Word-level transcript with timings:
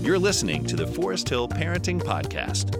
You're 0.00 0.18
listening 0.18 0.64
to 0.66 0.76
the 0.76 0.86
Forest 0.86 1.28
Hill 1.28 1.48
Parenting 1.48 2.00
Podcast. 2.02 2.78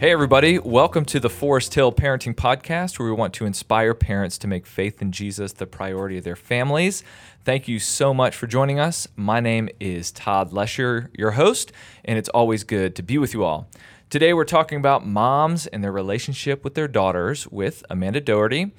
Hey, 0.00 0.10
everybody, 0.10 0.58
welcome 0.58 1.04
to 1.04 1.20
the 1.20 1.30
Forest 1.30 1.74
Hill 1.74 1.92
Parenting 1.92 2.34
Podcast, 2.34 2.98
where 2.98 3.06
we 3.06 3.14
want 3.14 3.34
to 3.34 3.46
inspire 3.46 3.94
parents 3.94 4.36
to 4.38 4.48
make 4.48 4.66
faith 4.66 5.00
in 5.00 5.12
Jesus 5.12 5.52
the 5.52 5.66
priority 5.66 6.18
of 6.18 6.24
their 6.24 6.34
families. 6.34 7.04
Thank 7.44 7.68
you 7.68 7.78
so 7.78 8.12
much 8.12 8.34
for 8.34 8.48
joining 8.48 8.80
us. 8.80 9.06
My 9.14 9.38
name 9.38 9.68
is 9.78 10.10
Todd 10.10 10.52
Lesher, 10.52 11.08
your 11.14 11.30
host, 11.30 11.70
and 12.04 12.18
it's 12.18 12.28
always 12.30 12.64
good 12.64 12.96
to 12.96 13.02
be 13.04 13.16
with 13.16 13.32
you 13.32 13.44
all. 13.44 13.68
Today, 14.10 14.34
we're 14.34 14.44
talking 14.44 14.78
about 14.78 15.06
moms 15.06 15.68
and 15.68 15.84
their 15.84 15.92
relationship 15.92 16.64
with 16.64 16.74
their 16.74 16.88
daughters 16.88 17.46
with 17.46 17.84
Amanda 17.88 18.20
Doherty. 18.20 18.72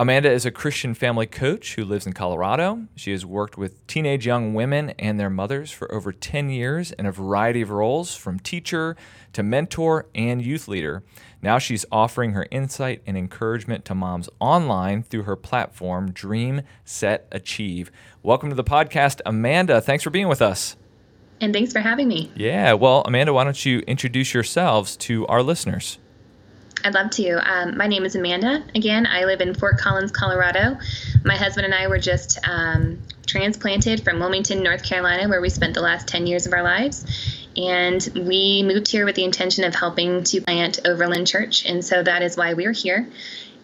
Amanda 0.00 0.30
is 0.30 0.46
a 0.46 0.50
Christian 0.50 0.94
family 0.94 1.26
coach 1.26 1.74
who 1.74 1.84
lives 1.84 2.06
in 2.06 2.14
Colorado. 2.14 2.86
She 2.96 3.10
has 3.10 3.26
worked 3.26 3.58
with 3.58 3.86
teenage 3.86 4.24
young 4.24 4.54
women 4.54 4.94
and 4.98 5.20
their 5.20 5.28
mothers 5.28 5.70
for 5.70 5.92
over 5.92 6.10
10 6.10 6.48
years 6.48 6.90
in 6.92 7.04
a 7.04 7.12
variety 7.12 7.60
of 7.60 7.68
roles, 7.68 8.16
from 8.16 8.38
teacher 8.38 8.96
to 9.34 9.42
mentor 9.42 10.06
and 10.14 10.40
youth 10.40 10.68
leader. 10.68 11.02
Now 11.42 11.58
she's 11.58 11.84
offering 11.92 12.32
her 12.32 12.46
insight 12.50 13.02
and 13.06 13.18
encouragement 13.18 13.84
to 13.84 13.94
moms 13.94 14.30
online 14.40 15.02
through 15.02 15.24
her 15.24 15.36
platform, 15.36 16.12
Dream, 16.12 16.62
Set, 16.82 17.28
Achieve. 17.30 17.92
Welcome 18.22 18.48
to 18.48 18.56
the 18.56 18.64
podcast, 18.64 19.20
Amanda. 19.26 19.82
Thanks 19.82 20.02
for 20.02 20.08
being 20.08 20.28
with 20.28 20.40
us. 20.40 20.76
And 21.42 21.52
thanks 21.52 21.72
for 21.74 21.80
having 21.80 22.08
me. 22.08 22.32
Yeah, 22.34 22.72
well, 22.72 23.02
Amanda, 23.04 23.34
why 23.34 23.44
don't 23.44 23.66
you 23.66 23.80
introduce 23.80 24.32
yourselves 24.32 24.96
to 24.96 25.26
our 25.26 25.42
listeners? 25.42 25.98
I'd 26.84 26.94
love 26.94 27.10
to. 27.10 27.30
Um, 27.30 27.76
my 27.76 27.86
name 27.86 28.04
is 28.04 28.14
Amanda. 28.14 28.64
Again, 28.74 29.06
I 29.06 29.24
live 29.24 29.40
in 29.40 29.54
Fort 29.54 29.78
Collins, 29.78 30.12
Colorado. 30.12 30.78
My 31.24 31.36
husband 31.36 31.66
and 31.66 31.74
I 31.74 31.88
were 31.88 31.98
just 31.98 32.38
um, 32.46 33.00
transplanted 33.26 34.02
from 34.02 34.18
Wilmington, 34.18 34.62
North 34.62 34.82
Carolina, 34.82 35.28
where 35.28 35.40
we 35.40 35.50
spent 35.50 35.74
the 35.74 35.82
last 35.82 36.08
10 36.08 36.26
years 36.26 36.46
of 36.46 36.52
our 36.52 36.62
lives. 36.62 37.04
And 37.56 38.08
we 38.14 38.62
moved 38.62 38.90
here 38.90 39.04
with 39.04 39.16
the 39.16 39.24
intention 39.24 39.64
of 39.64 39.74
helping 39.74 40.24
to 40.24 40.40
plant 40.40 40.80
Overland 40.84 41.26
Church. 41.26 41.66
And 41.66 41.84
so 41.84 42.02
that 42.02 42.22
is 42.22 42.36
why 42.36 42.54
we're 42.54 42.72
here. 42.72 43.08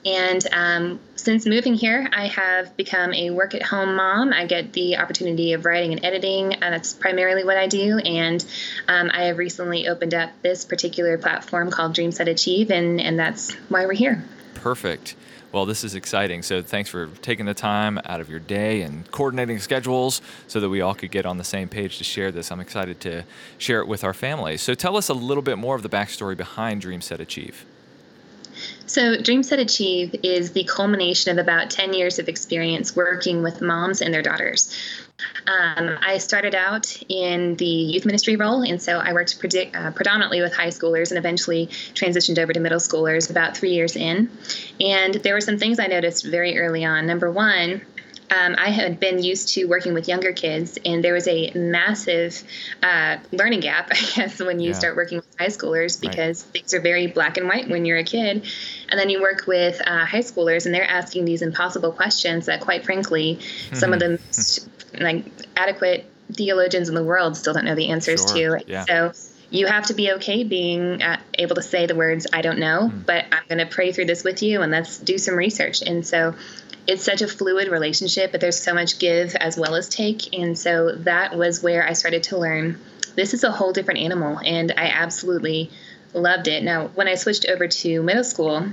And 0.04 0.46
um, 0.52 1.00
since 1.16 1.46
moving 1.46 1.74
here, 1.74 2.08
I 2.12 2.28
have 2.28 2.76
become 2.76 3.12
a 3.12 3.30
work 3.30 3.54
at 3.54 3.62
home 3.62 3.96
mom. 3.96 4.32
I 4.32 4.46
get 4.46 4.72
the 4.72 4.98
opportunity 4.98 5.52
of 5.52 5.64
writing 5.64 5.92
and 5.92 6.04
editing, 6.04 6.54
and 6.54 6.74
that's 6.74 6.92
primarily 6.92 7.44
what 7.44 7.56
I 7.56 7.66
do. 7.66 7.98
And 7.98 8.44
um, 8.86 9.10
I 9.12 9.24
have 9.24 9.38
recently 9.38 9.88
opened 9.88 10.14
up 10.14 10.30
this 10.42 10.64
particular 10.64 11.18
platform 11.18 11.70
called 11.70 11.94
Dream 11.94 12.12
Set 12.12 12.28
Achieve, 12.28 12.70
and, 12.70 13.00
and 13.00 13.18
that's 13.18 13.52
why 13.68 13.86
we're 13.86 13.94
here. 13.94 14.24
Perfect. 14.54 15.16
Well, 15.52 15.64
this 15.64 15.84
is 15.84 15.94
exciting. 15.94 16.42
So, 16.42 16.60
thanks 16.60 16.90
for 16.90 17.06
taking 17.22 17.46
the 17.46 17.54
time 17.54 17.98
out 18.04 18.20
of 18.20 18.28
your 18.28 18.40
day 18.40 18.82
and 18.82 19.10
coordinating 19.10 19.58
schedules 19.58 20.20
so 20.48 20.60
that 20.60 20.68
we 20.68 20.80
all 20.80 20.94
could 20.94 21.10
get 21.10 21.24
on 21.24 21.38
the 21.38 21.44
same 21.44 21.68
page 21.68 21.98
to 21.98 22.04
share 22.04 22.30
this. 22.30 22.52
I'm 22.52 22.60
excited 22.60 23.00
to 23.00 23.24
share 23.56 23.80
it 23.80 23.88
with 23.88 24.04
our 24.04 24.12
family. 24.12 24.56
So, 24.56 24.74
tell 24.74 24.96
us 24.96 25.08
a 25.08 25.14
little 25.14 25.42
bit 25.42 25.56
more 25.56 25.74
of 25.74 25.82
the 25.82 25.88
backstory 25.88 26.36
behind 26.36 26.82
Dream 26.82 27.00
Set 27.00 27.20
Achieve. 27.20 27.64
So, 28.86 29.20
Dream 29.20 29.42
Set 29.42 29.58
Achieve 29.58 30.14
is 30.22 30.52
the 30.52 30.64
culmination 30.64 31.32
of 31.32 31.38
about 31.38 31.70
10 31.70 31.92
years 31.92 32.18
of 32.18 32.28
experience 32.28 32.94
working 32.94 33.42
with 33.42 33.60
moms 33.60 34.00
and 34.00 34.14
their 34.14 34.22
daughters. 34.22 34.72
Um, 35.46 35.98
I 36.00 36.18
started 36.18 36.54
out 36.54 37.02
in 37.08 37.56
the 37.56 37.64
youth 37.64 38.04
ministry 38.04 38.36
role, 38.36 38.62
and 38.62 38.80
so 38.80 38.98
I 38.98 39.12
worked 39.12 39.40
predi- 39.40 39.74
uh, 39.74 39.90
predominantly 39.92 40.40
with 40.40 40.54
high 40.54 40.68
schoolers 40.68 41.10
and 41.10 41.18
eventually 41.18 41.66
transitioned 41.66 42.38
over 42.38 42.52
to 42.52 42.60
middle 42.60 42.78
schoolers 42.78 43.30
about 43.30 43.56
three 43.56 43.70
years 43.70 43.96
in. 43.96 44.30
And 44.80 45.14
there 45.14 45.34
were 45.34 45.40
some 45.40 45.58
things 45.58 45.78
I 45.78 45.86
noticed 45.86 46.24
very 46.24 46.58
early 46.58 46.84
on. 46.84 47.06
Number 47.06 47.30
one, 47.30 47.80
um, 48.30 48.56
I 48.58 48.70
had 48.70 48.98
been 48.98 49.22
used 49.22 49.50
to 49.54 49.66
working 49.66 49.94
with 49.94 50.08
younger 50.08 50.32
kids, 50.32 50.78
and 50.84 51.02
there 51.02 51.14
was 51.14 51.28
a 51.28 51.52
massive 51.54 52.42
uh, 52.82 53.18
learning 53.32 53.60
gap, 53.60 53.88
I 53.90 54.00
guess, 54.14 54.40
when 54.40 54.60
you 54.60 54.70
yeah. 54.70 54.78
start 54.78 54.96
working 54.96 55.18
with 55.18 55.26
high 55.38 55.46
schoolers 55.46 56.00
because 56.00 56.44
right. 56.44 56.52
things 56.52 56.74
are 56.74 56.80
very 56.80 57.06
black 57.06 57.36
and 57.36 57.48
white 57.48 57.68
when 57.68 57.84
you're 57.84 57.98
a 57.98 58.04
kid. 58.04 58.46
And 58.88 58.98
then 58.98 59.10
you 59.10 59.20
work 59.20 59.46
with 59.46 59.80
uh, 59.84 60.04
high 60.04 60.20
schoolers, 60.20 60.66
and 60.66 60.74
they're 60.74 60.88
asking 60.88 61.24
these 61.24 61.42
impossible 61.42 61.92
questions 61.92 62.46
that, 62.46 62.60
quite 62.60 62.84
frankly, 62.84 63.36
mm-hmm. 63.36 63.76
some 63.76 63.92
of 63.92 63.98
the 63.98 64.10
most 64.10 64.68
like 64.98 65.26
adequate 65.56 66.10
theologians 66.32 66.88
in 66.88 66.94
the 66.94 67.04
world 67.04 67.36
still 67.36 67.54
don't 67.54 67.64
know 67.64 67.74
the 67.74 67.90
answers 67.90 68.24
sure. 68.26 68.58
to. 68.58 68.64
Yeah. 68.66 68.84
So 68.84 69.12
you 69.50 69.66
have 69.66 69.86
to 69.86 69.94
be 69.94 70.12
okay 70.12 70.44
being 70.44 71.02
uh, 71.02 71.20
able 71.34 71.56
to 71.56 71.62
say 71.62 71.86
the 71.86 71.94
words 71.94 72.26
"I 72.32 72.42
don't 72.42 72.58
know," 72.58 72.90
mm. 72.92 73.06
but 73.06 73.24
I'm 73.32 73.44
going 73.48 73.66
to 73.66 73.72
pray 73.72 73.92
through 73.92 74.06
this 74.06 74.24
with 74.24 74.42
you, 74.42 74.62
and 74.62 74.72
let's 74.72 74.98
do 74.98 75.18
some 75.18 75.36
research. 75.36 75.82
And 75.82 76.06
so 76.06 76.34
it's 76.86 77.02
such 77.02 77.22
a 77.22 77.28
fluid 77.28 77.68
relationship, 77.68 78.32
but 78.32 78.40
there's 78.40 78.60
so 78.60 78.72
much 78.72 78.98
give 78.98 79.34
as 79.34 79.56
well 79.56 79.74
as 79.74 79.88
take. 79.88 80.36
And 80.36 80.56
so 80.56 80.92
that 80.92 81.36
was 81.36 81.62
where 81.62 81.86
I 81.86 81.94
started 81.94 82.24
to 82.24 82.38
learn 82.38 82.78
this 83.16 83.34
is 83.34 83.44
a 83.44 83.50
whole 83.50 83.72
different 83.72 84.00
animal. 84.00 84.38
And 84.38 84.72
I 84.76 84.88
absolutely 84.88 85.70
loved 86.16 86.48
it. 86.48 86.62
Now, 86.62 86.88
when 86.88 87.08
I 87.08 87.14
switched 87.14 87.46
over 87.46 87.68
to 87.68 88.02
middle 88.02 88.24
school, 88.24 88.66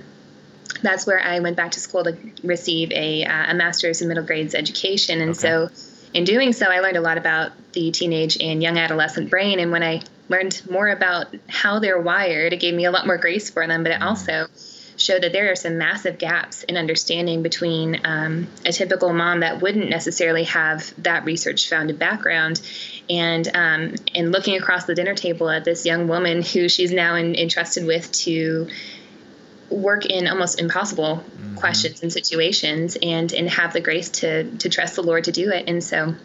that's 0.82 1.06
where 1.06 1.20
I 1.20 1.40
went 1.40 1.56
back 1.56 1.72
to 1.72 1.80
school 1.80 2.04
to 2.04 2.18
receive 2.44 2.92
a, 2.92 3.26
uh, 3.26 3.52
a 3.52 3.54
master's 3.54 4.02
in 4.02 4.08
middle 4.08 4.24
grades 4.24 4.56
education. 4.56 5.22
And 5.22 5.32
okay. 5.32 5.40
so, 5.40 5.70
in 6.14 6.24
doing 6.26 6.54
so, 6.54 6.68
I 6.68 6.80
learned 6.80 6.98
a 6.98 7.02
lot 7.02 7.18
about 7.18 7.52
the 7.74 7.92
teenage 7.92 8.38
and 8.40 8.62
young 8.62 8.78
adolescent 8.78 9.30
brain. 9.30 9.60
And 9.60 9.72
when 9.72 9.84
I 9.84 10.02
learned 10.30 10.62
more 10.70 10.88
about 10.88 11.28
how 11.48 11.80
they're 11.80 12.00
wired, 12.00 12.54
it 12.54 12.60
gave 12.60 12.74
me 12.74 12.86
a 12.86 12.92
lot 12.92 13.06
more 13.06 13.18
grace 13.18 13.50
for 13.50 13.66
them, 13.68 13.84
but 13.84 13.92
it 13.92 14.00
mm. 14.00 14.06
also 14.06 14.48
showed 14.96 15.24
that 15.24 15.34
there 15.34 15.52
are 15.52 15.56
some 15.56 15.78
massive 15.78 16.18
gaps 16.18 16.64
in 16.64 16.78
understanding 16.78 17.42
between 17.42 18.00
um, 18.06 18.48
a 18.66 18.72
typical 18.72 19.12
mom 19.12 19.40
that 19.40 19.62
wouldn't 19.62 19.90
necessarily 19.90 20.44
have 20.44 20.94
that 21.02 21.26
research 21.26 21.68
founded 21.68 21.98
background 21.98 22.62
and 23.10 23.48
um, 23.56 23.96
and 24.16 24.32
looking 24.32 24.58
across 24.58 24.86
the 24.86 24.96
dinner 24.96 25.16
table 25.16 25.50
at 25.50 25.66
this 25.66 25.86
young 25.86 26.08
woman 26.08 26.42
who 26.42 26.70
she's 26.70 26.92
now 26.92 27.16
in, 27.16 27.36
entrusted 27.36 27.86
with 27.86 28.12
to 28.12 28.68
work 29.70 30.06
in 30.06 30.28
almost 30.28 30.60
impossible 30.60 31.18
mm-hmm. 31.18 31.56
questions 31.56 32.04
and 32.04 32.14
situations 32.14 32.98
and 33.02 33.34
and 33.34 33.50
have 33.50 33.74
the 33.74 33.82
grace 33.82 34.10
to 34.10 34.50
to 34.58 34.70
trust 34.70 34.96
the 34.96 35.04
Lord 35.04 35.26
to 35.26 35.32
do 35.32 35.50
it 35.50 35.68
and 35.68 35.84
so 35.84 36.16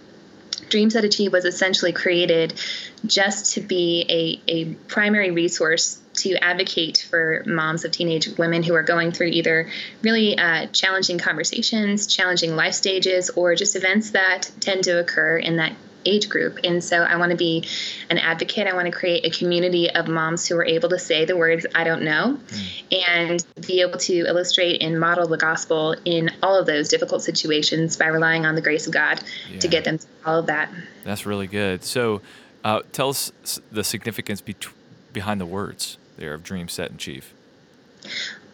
Dream 0.69 0.91
Set 0.91 1.05
Achieve 1.05 1.33
was 1.33 1.45
essentially 1.45 1.93
created 1.93 2.61
just 3.07 3.55
to 3.55 3.61
be 3.61 4.43
a, 4.47 4.51
a 4.53 4.65
primary 4.89 5.31
resource 5.31 6.01
to 6.15 6.35
advocate 6.43 7.07
for 7.09 7.43
moms 7.47 7.85
of 7.85 7.93
teenage 7.93 8.29
women 8.39 8.63
who 8.63 8.75
are 8.75 8.83
going 8.83 9.13
through 9.13 9.29
either 9.29 9.71
really 10.03 10.37
uh, 10.37 10.67
challenging 10.67 11.19
conversations, 11.19 12.07
challenging 12.07 12.57
life 12.57 12.75
stages, 12.75 13.31
or 13.31 13.55
just 13.55 13.77
events 13.77 14.11
that 14.11 14.51
tend 14.61 14.85
to 14.85 14.99
occur 14.99 15.39
in 15.39 15.57
that 15.57 15.73
age 16.05 16.29
group. 16.29 16.59
And 16.65 16.83
so 16.83 17.03
I 17.03 17.17
want 17.17 17.31
to 17.31 17.37
be 17.37 17.65
an 18.11 18.19
advocate. 18.19 18.67
I 18.67 18.75
want 18.75 18.87
to 18.87 18.93
create 18.93 19.25
a 19.25 19.31
community 19.31 19.91
of 19.91 20.09
moms 20.09 20.47
who 20.47 20.57
are 20.57 20.65
able 20.65 20.89
to 20.91 20.99
say 20.99 21.25
the 21.25 21.37
words, 21.37 21.67
I 21.75 21.85
don't 21.85 22.03
know, 22.03 22.39
mm. 22.47 23.09
and 23.09 23.47
be 23.67 23.81
able 23.81 23.99
to 23.99 24.27
illustrate 24.27 24.83
and 24.83 24.99
model 24.99 25.27
the 25.29 25.37
gospel 25.37 25.95
in 26.05 26.31
all 26.43 26.59
of 26.59 26.67
those 26.67 26.89
difficult 26.89 27.23
situations 27.23 27.97
by 27.97 28.07
relying 28.07 28.47
on 28.47 28.55
the 28.55 28.63
grace 28.63 28.87
of 28.87 28.93
God 28.93 29.21
yeah. 29.51 29.59
to 29.61 29.69
get 29.69 29.85
them 29.85 29.99
through 29.99 30.11
all 30.25 30.39
of 30.39 30.47
that. 30.47 30.71
That's 31.05 31.27
really 31.27 31.47
good. 31.47 31.85
So 31.85 32.21
uh, 32.65 32.83
tell 32.93 33.11
us 33.11 33.33
the 33.71 33.85
significance 33.85 34.41
be- 34.41 34.57
behind 35.13 35.41
the 35.41 35.47
words 35.47 35.99
there 36.17 36.35
of 36.35 36.43
Dream 36.43 36.69
Set 36.69 36.91
Achieve. 36.91 37.33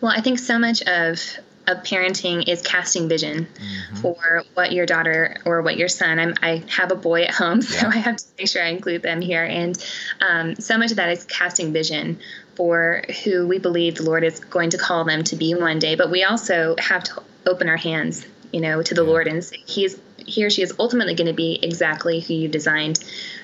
Well, 0.00 0.12
I 0.14 0.20
think 0.20 0.38
so 0.38 0.58
much 0.58 0.82
of 0.82 1.20
of 1.66 1.78
parenting 1.78 2.48
is 2.48 2.60
casting 2.62 3.08
vision 3.08 3.46
mm-hmm. 3.46 3.96
for 3.96 4.44
what 4.54 4.72
your 4.72 4.86
daughter 4.86 5.36
or 5.44 5.62
what 5.62 5.76
your 5.76 5.88
son. 5.88 6.18
I'm, 6.18 6.34
i 6.42 6.62
have 6.68 6.92
a 6.92 6.96
boy 6.96 7.22
at 7.22 7.30
home, 7.30 7.62
so 7.62 7.86
yeah. 7.86 7.92
I 7.94 7.98
have 7.98 8.16
to 8.16 8.24
make 8.38 8.48
sure 8.48 8.62
I 8.62 8.68
include 8.68 9.02
them 9.02 9.20
here. 9.20 9.44
And 9.44 9.82
um, 10.20 10.56
so 10.56 10.78
much 10.78 10.90
of 10.90 10.96
that 10.96 11.10
is 11.10 11.24
casting 11.24 11.72
vision 11.72 12.20
for 12.54 13.02
who 13.24 13.46
we 13.46 13.58
believe 13.58 13.96
the 13.96 14.04
Lord 14.04 14.24
is 14.24 14.40
going 14.40 14.70
to 14.70 14.78
call 14.78 15.04
them 15.04 15.24
to 15.24 15.36
be 15.36 15.54
one 15.54 15.78
day. 15.78 15.94
But 15.94 16.10
we 16.10 16.24
also 16.24 16.76
have 16.78 17.04
to 17.04 17.22
open 17.46 17.68
our 17.68 17.76
hands, 17.76 18.26
you 18.52 18.60
know, 18.60 18.82
to 18.82 18.94
the 18.94 19.04
yeah. 19.04 19.10
Lord 19.10 19.26
and 19.26 19.42
say 19.42 19.58
He's 19.66 19.98
he 20.26 20.44
or 20.44 20.50
she 20.50 20.62
is 20.62 20.74
ultimately 20.78 21.14
going 21.14 21.26
to 21.26 21.34
be 21.34 21.58
exactly 21.62 22.20
who 22.20 22.34
you 22.34 22.48
designed 22.48 22.98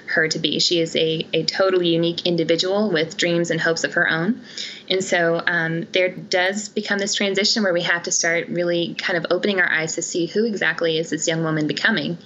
her 0.07 0.29
to 0.29 0.39
be. 0.39 0.59
She 0.59 0.81
is 0.81 0.97
a, 0.97 1.27
a 1.33 1.45
totally 1.45 1.89
unique 1.89 2.27
individual 2.27 2.91
with 2.91 3.17
dreams 3.17 3.51
and 3.51 3.61
hopes 3.61 3.85
of 3.85 3.95
her 3.95 4.09
own. 4.09 4.43
And 4.89 5.05
so 5.05 5.41
um, 5.47 5.87
there 5.93 6.09
does 6.09 6.69
become 6.69 6.99
this 6.99 7.15
transition 7.15 7.63
where 7.63 7.73
we 7.73 7.83
have 7.83 8.05
to 8.05 8.13
start 8.13 8.49
really 8.49 8.95
kind 8.95 9.17
of 9.17 9.27
opening 9.31 9.61
our 9.61 9.71
eyes 9.71 9.95
to 9.95 10.03
see 10.03 10.27
who 10.27 10.45
exactly 10.45 10.99
is 10.99 11.11
this 11.11 11.29
young 11.29 11.45
woman 11.45 11.67
becoming. 11.67 12.19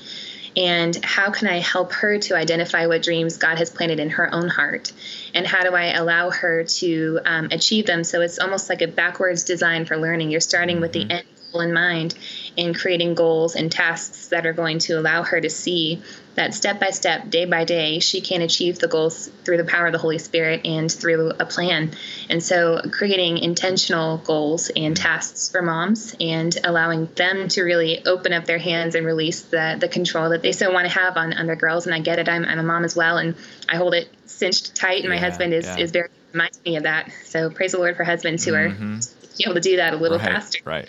And 0.56 0.96
how 1.04 1.30
can 1.30 1.48
I 1.48 1.58
help 1.58 1.92
her 1.94 2.18
to 2.20 2.36
identify 2.36 2.86
what 2.86 3.02
dreams 3.02 3.38
God 3.38 3.58
has 3.58 3.70
planted 3.70 3.98
in 3.98 4.10
her 4.10 4.32
own 4.32 4.48
heart? 4.48 4.92
And 5.34 5.46
how 5.46 5.64
do 5.64 5.74
I 5.74 5.92
allow 5.94 6.30
her 6.30 6.64
to 6.64 7.20
um, 7.24 7.48
achieve 7.50 7.86
them? 7.86 8.04
So 8.04 8.20
it's 8.20 8.38
almost 8.38 8.68
like 8.68 8.80
a 8.80 8.86
backwards 8.86 9.42
design 9.42 9.84
for 9.84 9.96
learning. 9.96 10.30
You're 10.30 10.40
starting 10.40 10.80
with 10.80 10.92
the 10.92 11.00
mm-hmm. 11.00 11.10
end 11.10 11.26
in 11.60 11.72
mind 11.72 12.14
and 12.58 12.74
creating 12.74 13.14
goals 13.14 13.54
and 13.56 13.70
tasks 13.70 14.28
that 14.28 14.46
are 14.46 14.52
going 14.52 14.78
to 14.80 14.94
allow 14.94 15.22
her 15.22 15.40
to 15.40 15.50
see 15.50 16.02
that 16.34 16.52
step 16.52 16.80
by 16.80 16.90
step, 16.90 17.30
day 17.30 17.44
by 17.44 17.64
day, 17.64 18.00
she 18.00 18.20
can 18.20 18.42
achieve 18.42 18.80
the 18.80 18.88
goals 18.88 19.28
through 19.44 19.56
the 19.56 19.64
power 19.64 19.86
of 19.86 19.92
the 19.92 19.98
Holy 19.98 20.18
Spirit 20.18 20.62
and 20.66 20.90
through 20.90 21.30
a 21.38 21.46
plan. 21.46 21.92
And 22.28 22.42
so, 22.42 22.80
creating 22.90 23.38
intentional 23.38 24.18
goals 24.18 24.68
and 24.74 24.96
tasks 24.96 25.48
for 25.48 25.62
moms 25.62 26.16
and 26.20 26.56
allowing 26.64 27.06
them 27.14 27.46
to 27.50 27.62
really 27.62 28.04
open 28.04 28.32
up 28.32 28.46
their 28.46 28.58
hands 28.58 28.96
and 28.96 29.06
release 29.06 29.42
the, 29.42 29.76
the 29.78 29.86
control 29.86 30.30
that 30.30 30.42
they 30.42 30.50
so 30.50 30.72
want 30.72 30.88
to 30.88 30.98
have 30.98 31.16
on, 31.16 31.32
on 31.34 31.46
their 31.46 31.54
girls. 31.54 31.86
And 31.86 31.94
I 31.94 32.00
get 32.00 32.18
it, 32.18 32.28
I'm, 32.28 32.44
I'm 32.44 32.58
a 32.58 32.64
mom 32.64 32.84
as 32.84 32.96
well, 32.96 33.18
and 33.18 33.36
I 33.68 33.76
hold 33.76 33.94
it 33.94 34.08
cinched 34.26 34.74
tight, 34.74 35.00
and 35.02 35.10
my 35.10 35.14
Yeah, 35.14 35.20
husband 35.20 35.54
is, 35.54 35.66
yeah. 35.66 35.76
is 35.78 35.92
very 35.92 36.08
reminds 36.32 36.60
me 36.64 36.74
of 36.76 36.82
that. 36.82 37.12
So, 37.26 37.48
praise 37.48 37.72
the 37.72 37.78
Lord 37.78 37.96
for 37.96 38.02
husbands 38.02 38.44
who 38.44 38.54
Mhm. 38.54 38.56
are 38.56 39.44
able 39.44 39.54
to 39.54 39.60
do 39.60 39.76
that 39.76 39.94
a 39.94 39.96
little 39.96 40.18
right, 40.18 40.32
faster. 40.32 40.58
right. 40.64 40.88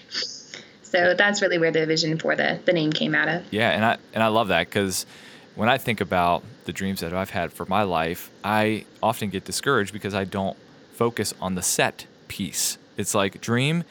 So, 0.86 1.14
that's 1.14 1.42
really 1.42 1.58
where 1.58 1.72
the 1.72 1.86
vision 1.86 2.18
for 2.18 2.36
the, 2.36 2.60
the 2.66 2.74
name 2.74 2.92
came 2.92 3.14
out 3.14 3.28
of. 3.28 3.44
Yeah, 3.52 3.72
and 3.72 3.84
I 3.84 3.98
and 4.14 4.24
I 4.24 4.28
love 4.28 4.48
that 4.50 4.68
because 4.68 5.06
when 5.56 5.70
I 5.70 5.78
think 5.78 6.02
about 6.02 6.44
the 6.66 6.74
dreams 6.74 7.00
that 7.02 7.14
I've 7.14 7.30
had 7.30 7.52
for 7.52 7.66
my 7.66 7.84
life, 7.84 8.30
I 8.44 8.86
often 9.02 9.30
get 9.30 9.46
discouraged 9.46 9.94
because 9.94 10.14
I 10.14 10.24
don't 10.24 10.58
focus 10.94 11.34
on 11.42 11.56
the 11.56 11.62
set 11.62 12.08
piece. 12.28 12.78
It's 12.98 13.14
like 13.14 13.42
dream, 13.42 13.84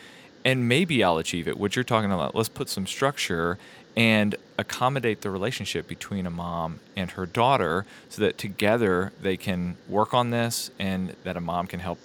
and 0.45 0.69
maybe 0.69 1.03
I'll 1.05 1.19
achieve 1.19 1.49
it. 1.49 1.59
What 1.59 1.77
you're 1.77 1.85
talking 1.85 2.13
about, 2.13 2.35
let's 2.35 2.49
put 2.49 2.69
some 2.69 2.87
structure 2.87 3.59
and 3.97 4.35
accommodate 4.59 5.21
the 5.21 5.31
relationship 5.31 5.87
between 5.87 6.27
a 6.27 6.31
mom 6.31 6.81
and 6.97 7.13
her 7.13 7.27
daughter 7.27 7.87
so 8.09 8.23
that 8.23 8.39
together 8.39 9.13
they 9.21 9.37
can 9.37 9.77
work 9.89 10.13
on 10.13 10.31
this 10.31 10.71
and 10.79 11.15
that 11.25 11.37
a 11.37 11.41
mom 11.41 11.67
can 11.67 11.81
help 11.81 11.99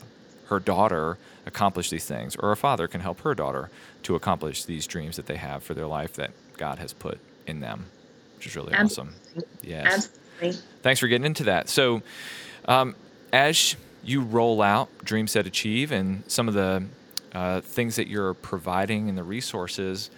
her 0.49 0.59
daughter 0.59 1.17
accomplish 1.45 1.89
these 1.89 2.05
things 2.05 2.35
or 2.35 2.51
a 2.51 2.57
father 2.57 2.87
can 2.87 3.01
help 3.01 3.21
her 3.21 3.33
daughter 3.33 3.69
to 4.03 4.15
accomplish 4.15 4.65
these 4.65 4.85
dreams 4.85 5.15
that 5.15 5.25
they 5.25 5.37
have 5.37 5.63
for 5.63 5.73
their 5.73 5.87
life 5.87 6.13
that 6.13 6.31
God 6.57 6.79
has 6.79 6.93
put 6.93 7.19
in 7.47 7.59
them, 7.59 7.85
which 8.35 8.47
is 8.47 8.55
really 8.55 8.73
awesome. 8.73 9.15
Yes. 9.61 10.09
Absolutely. 10.41 10.61
Thanks 10.81 10.99
for 10.99 11.07
getting 11.07 11.25
into 11.25 11.43
that. 11.45 11.69
So, 11.69 12.01
um, 12.65 12.95
as 13.33 13.75
you 14.03 14.21
roll 14.21 14.61
out 14.61 14.89
Dream 15.03 15.27
Set 15.27 15.45
Achieve 15.45 15.91
and 15.91 16.23
some 16.27 16.47
of 16.47 16.53
the 16.53 16.85
uh, 17.33 17.61
things 17.61 17.95
that 17.97 18.07
you're 18.07 18.33
providing 18.33 19.09
and 19.09 19.17
the 19.17 19.23
resources, 19.23 20.09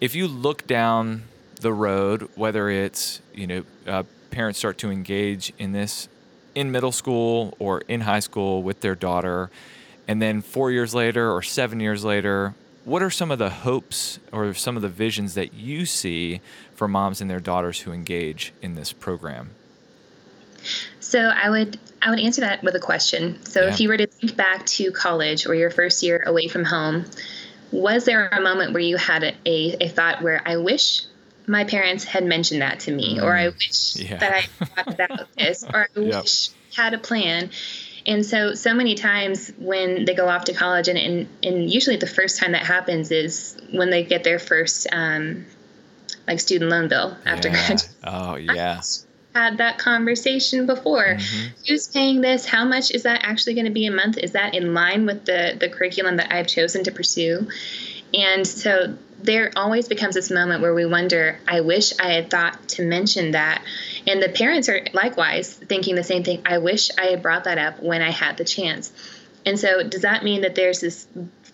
if 0.00 0.14
you 0.14 0.26
look 0.26 0.66
down 0.66 1.24
the 1.60 1.72
road, 1.72 2.28
whether 2.34 2.70
it's 2.70 3.20
you 3.34 3.46
know 3.46 3.64
uh, 3.86 4.02
parents 4.30 4.58
start 4.58 4.78
to 4.78 4.90
engage 4.90 5.52
in 5.58 5.72
this 5.72 6.08
in 6.54 6.70
middle 6.70 6.92
school 6.92 7.54
or 7.58 7.82
in 7.88 8.02
high 8.02 8.20
school 8.20 8.62
with 8.62 8.80
their 8.80 8.94
daughter, 8.94 9.50
and 10.08 10.20
then 10.20 10.42
four 10.42 10.70
years 10.70 10.94
later 10.94 11.30
or 11.30 11.42
seven 11.42 11.80
years 11.80 12.04
later, 12.04 12.54
what 12.84 13.02
are 13.02 13.10
some 13.10 13.30
of 13.30 13.38
the 13.38 13.50
hopes 13.50 14.18
or 14.32 14.52
some 14.54 14.76
of 14.76 14.82
the 14.82 14.88
visions 14.88 15.34
that 15.34 15.52
you 15.54 15.86
see 15.86 16.40
for 16.74 16.88
moms 16.88 17.20
and 17.20 17.30
their 17.30 17.40
daughters 17.40 17.80
who 17.80 17.92
engage 17.92 18.52
in 18.62 18.74
this 18.74 18.92
program? 18.92 19.50
So 20.98 21.20
I 21.20 21.50
would 21.50 21.78
I 22.02 22.10
would 22.10 22.20
answer 22.20 22.40
that 22.42 22.62
with 22.62 22.74
a 22.74 22.80
question. 22.80 23.44
So 23.44 23.62
Yeah. 23.62 23.72
if 23.72 23.80
you 23.80 23.88
were 23.88 23.96
to 23.96 24.06
think 24.06 24.36
back 24.36 24.66
to 24.66 24.90
college 24.90 25.46
or 25.46 25.54
your 25.54 25.70
first 25.70 26.02
year 26.02 26.22
away 26.26 26.48
from 26.48 26.64
home, 26.64 27.04
was 27.72 28.04
there 28.04 28.28
a 28.28 28.40
moment 28.40 28.72
where 28.72 28.82
you 28.82 28.96
had 28.96 29.22
a, 29.22 29.34
a, 29.46 29.76
a 29.84 29.88
thought 29.88 30.22
where 30.22 30.42
I 30.44 30.56
wish 30.56 31.02
my 31.50 31.64
parents 31.64 32.04
had 32.04 32.24
mentioned 32.24 32.62
that 32.62 32.80
to 32.80 32.92
me, 32.92 33.20
or 33.20 33.36
I 33.36 33.48
wish 33.48 33.94
Mm. 33.96 34.10
Yeah. 34.10 34.16
that 34.18 34.32
I 34.32 34.42
thought 34.82 34.94
about 34.94 35.28
this, 35.36 35.64
or 35.64 35.82
I 35.82 35.86
Yep. 36.00 36.22
wish 36.22 36.48
I 36.78 36.82
had 36.82 36.94
a 36.94 36.98
plan. 36.98 37.50
And 38.06 38.24
so, 38.24 38.54
so 38.54 38.72
many 38.72 38.94
times 38.94 39.52
when 39.58 40.04
they 40.06 40.14
go 40.14 40.26
off 40.28 40.44
to 40.44 40.54
college, 40.54 40.88
and, 40.88 40.96
and, 40.98 41.28
and 41.42 41.70
usually 41.70 41.96
the 41.96 42.06
first 42.06 42.38
time 42.38 42.52
that 42.52 42.64
happens 42.64 43.10
is 43.10 43.56
when 43.72 43.90
they 43.90 44.04
get 44.04 44.24
their 44.24 44.38
first, 44.38 44.86
um, 44.92 45.44
like 46.26 46.40
student 46.40 46.70
loan 46.70 46.88
bill 46.88 47.16
after 47.26 47.48
Yeah. 47.48 47.54
graduation 47.54 47.90
Oh 48.04 48.36
yeah. 48.54 48.80
had 49.34 49.58
that 49.58 49.78
conversation 49.78 50.66
before. 50.66 51.16
Mm-hmm. 51.16 51.46
Who's 51.68 51.88
paying 51.88 52.20
this? 52.20 52.46
How 52.46 52.64
much 52.64 52.90
is 52.90 53.02
that 53.02 53.20
actually 53.24 53.54
going 53.54 53.66
to 53.66 53.72
be 53.72 53.86
a 53.86 53.90
month? 53.92 54.16
Is 54.18 54.32
that 54.32 54.54
in 54.54 54.72
line 54.74 55.04
with 55.06 55.24
the 55.24 55.56
the 55.58 55.68
curriculum 55.68 56.16
that 56.16 56.32
I've 56.32 56.46
chosen 56.46 56.84
to 56.84 56.92
pursue? 56.92 57.48
And 58.14 58.46
so 58.46 58.96
there 59.22 59.50
always 59.56 59.88
becomes 59.88 60.14
this 60.14 60.30
moment 60.30 60.62
where 60.62 60.74
we 60.74 60.86
wonder, 60.86 61.38
I 61.46 61.60
wish 61.60 61.92
I 61.98 62.12
had 62.12 62.30
thought 62.30 62.68
to 62.70 62.86
mention 62.86 63.32
that. 63.32 63.62
And 64.06 64.22
the 64.22 64.28
parents 64.28 64.68
are 64.68 64.86
likewise 64.92 65.52
thinking 65.54 65.94
the 65.94 66.04
same 66.04 66.24
thing. 66.24 66.42
I 66.46 66.58
wish 66.58 66.90
I 66.98 67.06
had 67.06 67.22
brought 67.22 67.44
that 67.44 67.58
up 67.58 67.82
when 67.82 68.02
I 68.02 68.10
had 68.10 68.36
the 68.36 68.44
chance. 68.44 68.92
And 69.44 69.58
so 69.58 69.82
does 69.86 70.02
that 70.02 70.24
mean 70.24 70.42
that 70.42 70.54
there's 70.54 70.80
this 70.80 71.06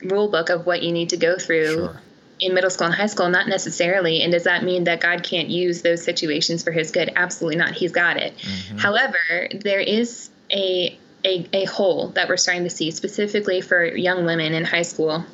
rule 0.03 0.29
book 0.29 0.49
of 0.51 0.67
what 0.67 0.83
you 0.83 0.93
need 0.93 1.11
to 1.11 1.17
go 1.17 1.39
through 1.39 1.75
Sure. 1.75 2.01
in 2.41 2.55
middle 2.55 2.71
school 2.71 2.87
and 2.87 2.95
high 2.95 3.07
school? 3.07 3.29
Not 3.29 3.49
necessarily. 3.49 4.23
And 4.23 4.33
does 4.33 4.45
that 4.45 4.63
mean 4.65 4.85
that 4.85 5.01
God 5.01 5.23
can't 5.23 5.49
use 5.49 5.83
those 5.83 6.03
situations 6.05 6.63
for 6.63 6.71
his 6.73 6.91
good? 6.91 7.13
Absolutely 7.17 7.57
not. 7.57 7.73
He's 7.73 7.93
got 7.93 8.17
it. 8.17 8.35
However, 8.79 9.49
there 9.53 9.81
is 9.81 10.31
a, 10.51 10.99
a, 11.25 11.49
a 11.53 11.65
hole 11.65 12.09
that 12.11 12.29
we're 12.29 12.37
starting 12.37 12.65
to 12.65 12.71
see 12.71 12.91
specifically 12.91 13.61
for 13.61 13.85
young 13.85 14.25
women 14.25 14.53
in 14.53 14.65
high 14.65 14.83
school 14.83 15.25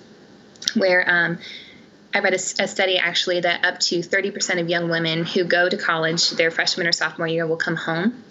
where 0.74 1.04
um, 1.10 1.38
I 2.14 2.20
read 2.20 2.34
a 2.34 2.38
study 2.38 2.98
actually 2.98 3.40
that 3.40 3.64
up 3.64 3.80
to 3.80 4.00
30% 4.00 4.60
of 4.60 4.68
young 4.68 4.90
women 4.90 5.24
who 5.24 5.44
go 5.44 5.68
to 5.68 5.76
college 5.76 6.30
their 6.30 6.50
freshman 6.50 6.86
or 6.86 6.92
sophomore 6.92 7.26
year 7.26 7.46
will 7.46 7.56
come 7.56 7.76
home 7.76 8.22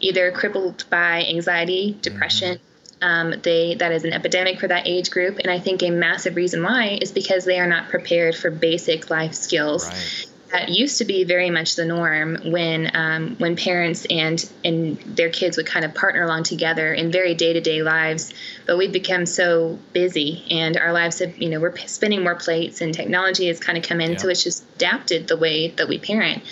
either 0.00 0.32
crippled 0.32 0.84
by 0.90 1.24
anxiety, 1.24 1.96
depression. 2.00 2.58
Um, 3.02 3.34
they 3.42 3.76
that 3.76 3.92
is 3.92 4.04
an 4.04 4.12
epidemic 4.12 4.60
for 4.60 4.68
that 4.68 4.86
age 4.86 5.10
group, 5.10 5.38
and 5.38 5.50
I 5.50 5.58
think 5.58 5.82
a 5.82 5.90
massive 5.90 6.36
reason 6.36 6.62
why 6.62 6.98
is 7.00 7.12
because 7.12 7.46
they 7.46 7.58
are 7.58 7.66
not 7.66 7.88
prepared 7.88 8.34
for 8.34 8.50
basic 8.50 9.08
life 9.08 9.34
skills 9.34 9.88
Right. 9.88 10.26
That 10.52 10.68
used 10.68 10.98
to 10.98 11.04
be 11.04 11.24
very 11.24 11.50
much 11.50 11.76
the 11.76 11.84
norm 11.84 12.38
when 12.44 12.90
um, 12.94 13.36
when 13.38 13.56
parents 13.56 14.06
and 14.10 14.50
and 14.64 14.98
their 14.98 15.30
kids 15.30 15.56
would 15.56 15.66
kind 15.66 15.84
of 15.84 15.94
partner 15.94 16.22
along 16.22 16.42
together 16.42 16.92
in 16.92 17.12
very 17.12 17.34
day 17.34 17.52
to 17.52 17.60
day 17.60 17.82
lives. 17.82 18.32
But 18.66 18.76
we've 18.76 18.92
become 18.92 19.26
so 19.26 19.78
busy, 19.92 20.44
and 20.50 20.76
our 20.76 20.92
lives 20.92 21.20
have 21.20 21.38
you 21.38 21.48
know 21.48 21.60
we're 21.60 21.76
spinning 21.78 22.22
more 22.22 22.34
plates, 22.34 22.80
and 22.80 22.92
technology 22.92 23.46
has 23.46 23.60
kind 23.60 23.78
of 23.78 23.84
come 23.84 24.00
in, 24.00 24.18
so 24.18 24.28
it's 24.28 24.42
just 24.42 24.64
adapted 24.76 25.28
the 25.28 25.36
way 25.36 25.68
that 25.68 25.88
we 25.88 25.98
parent. 25.98 26.42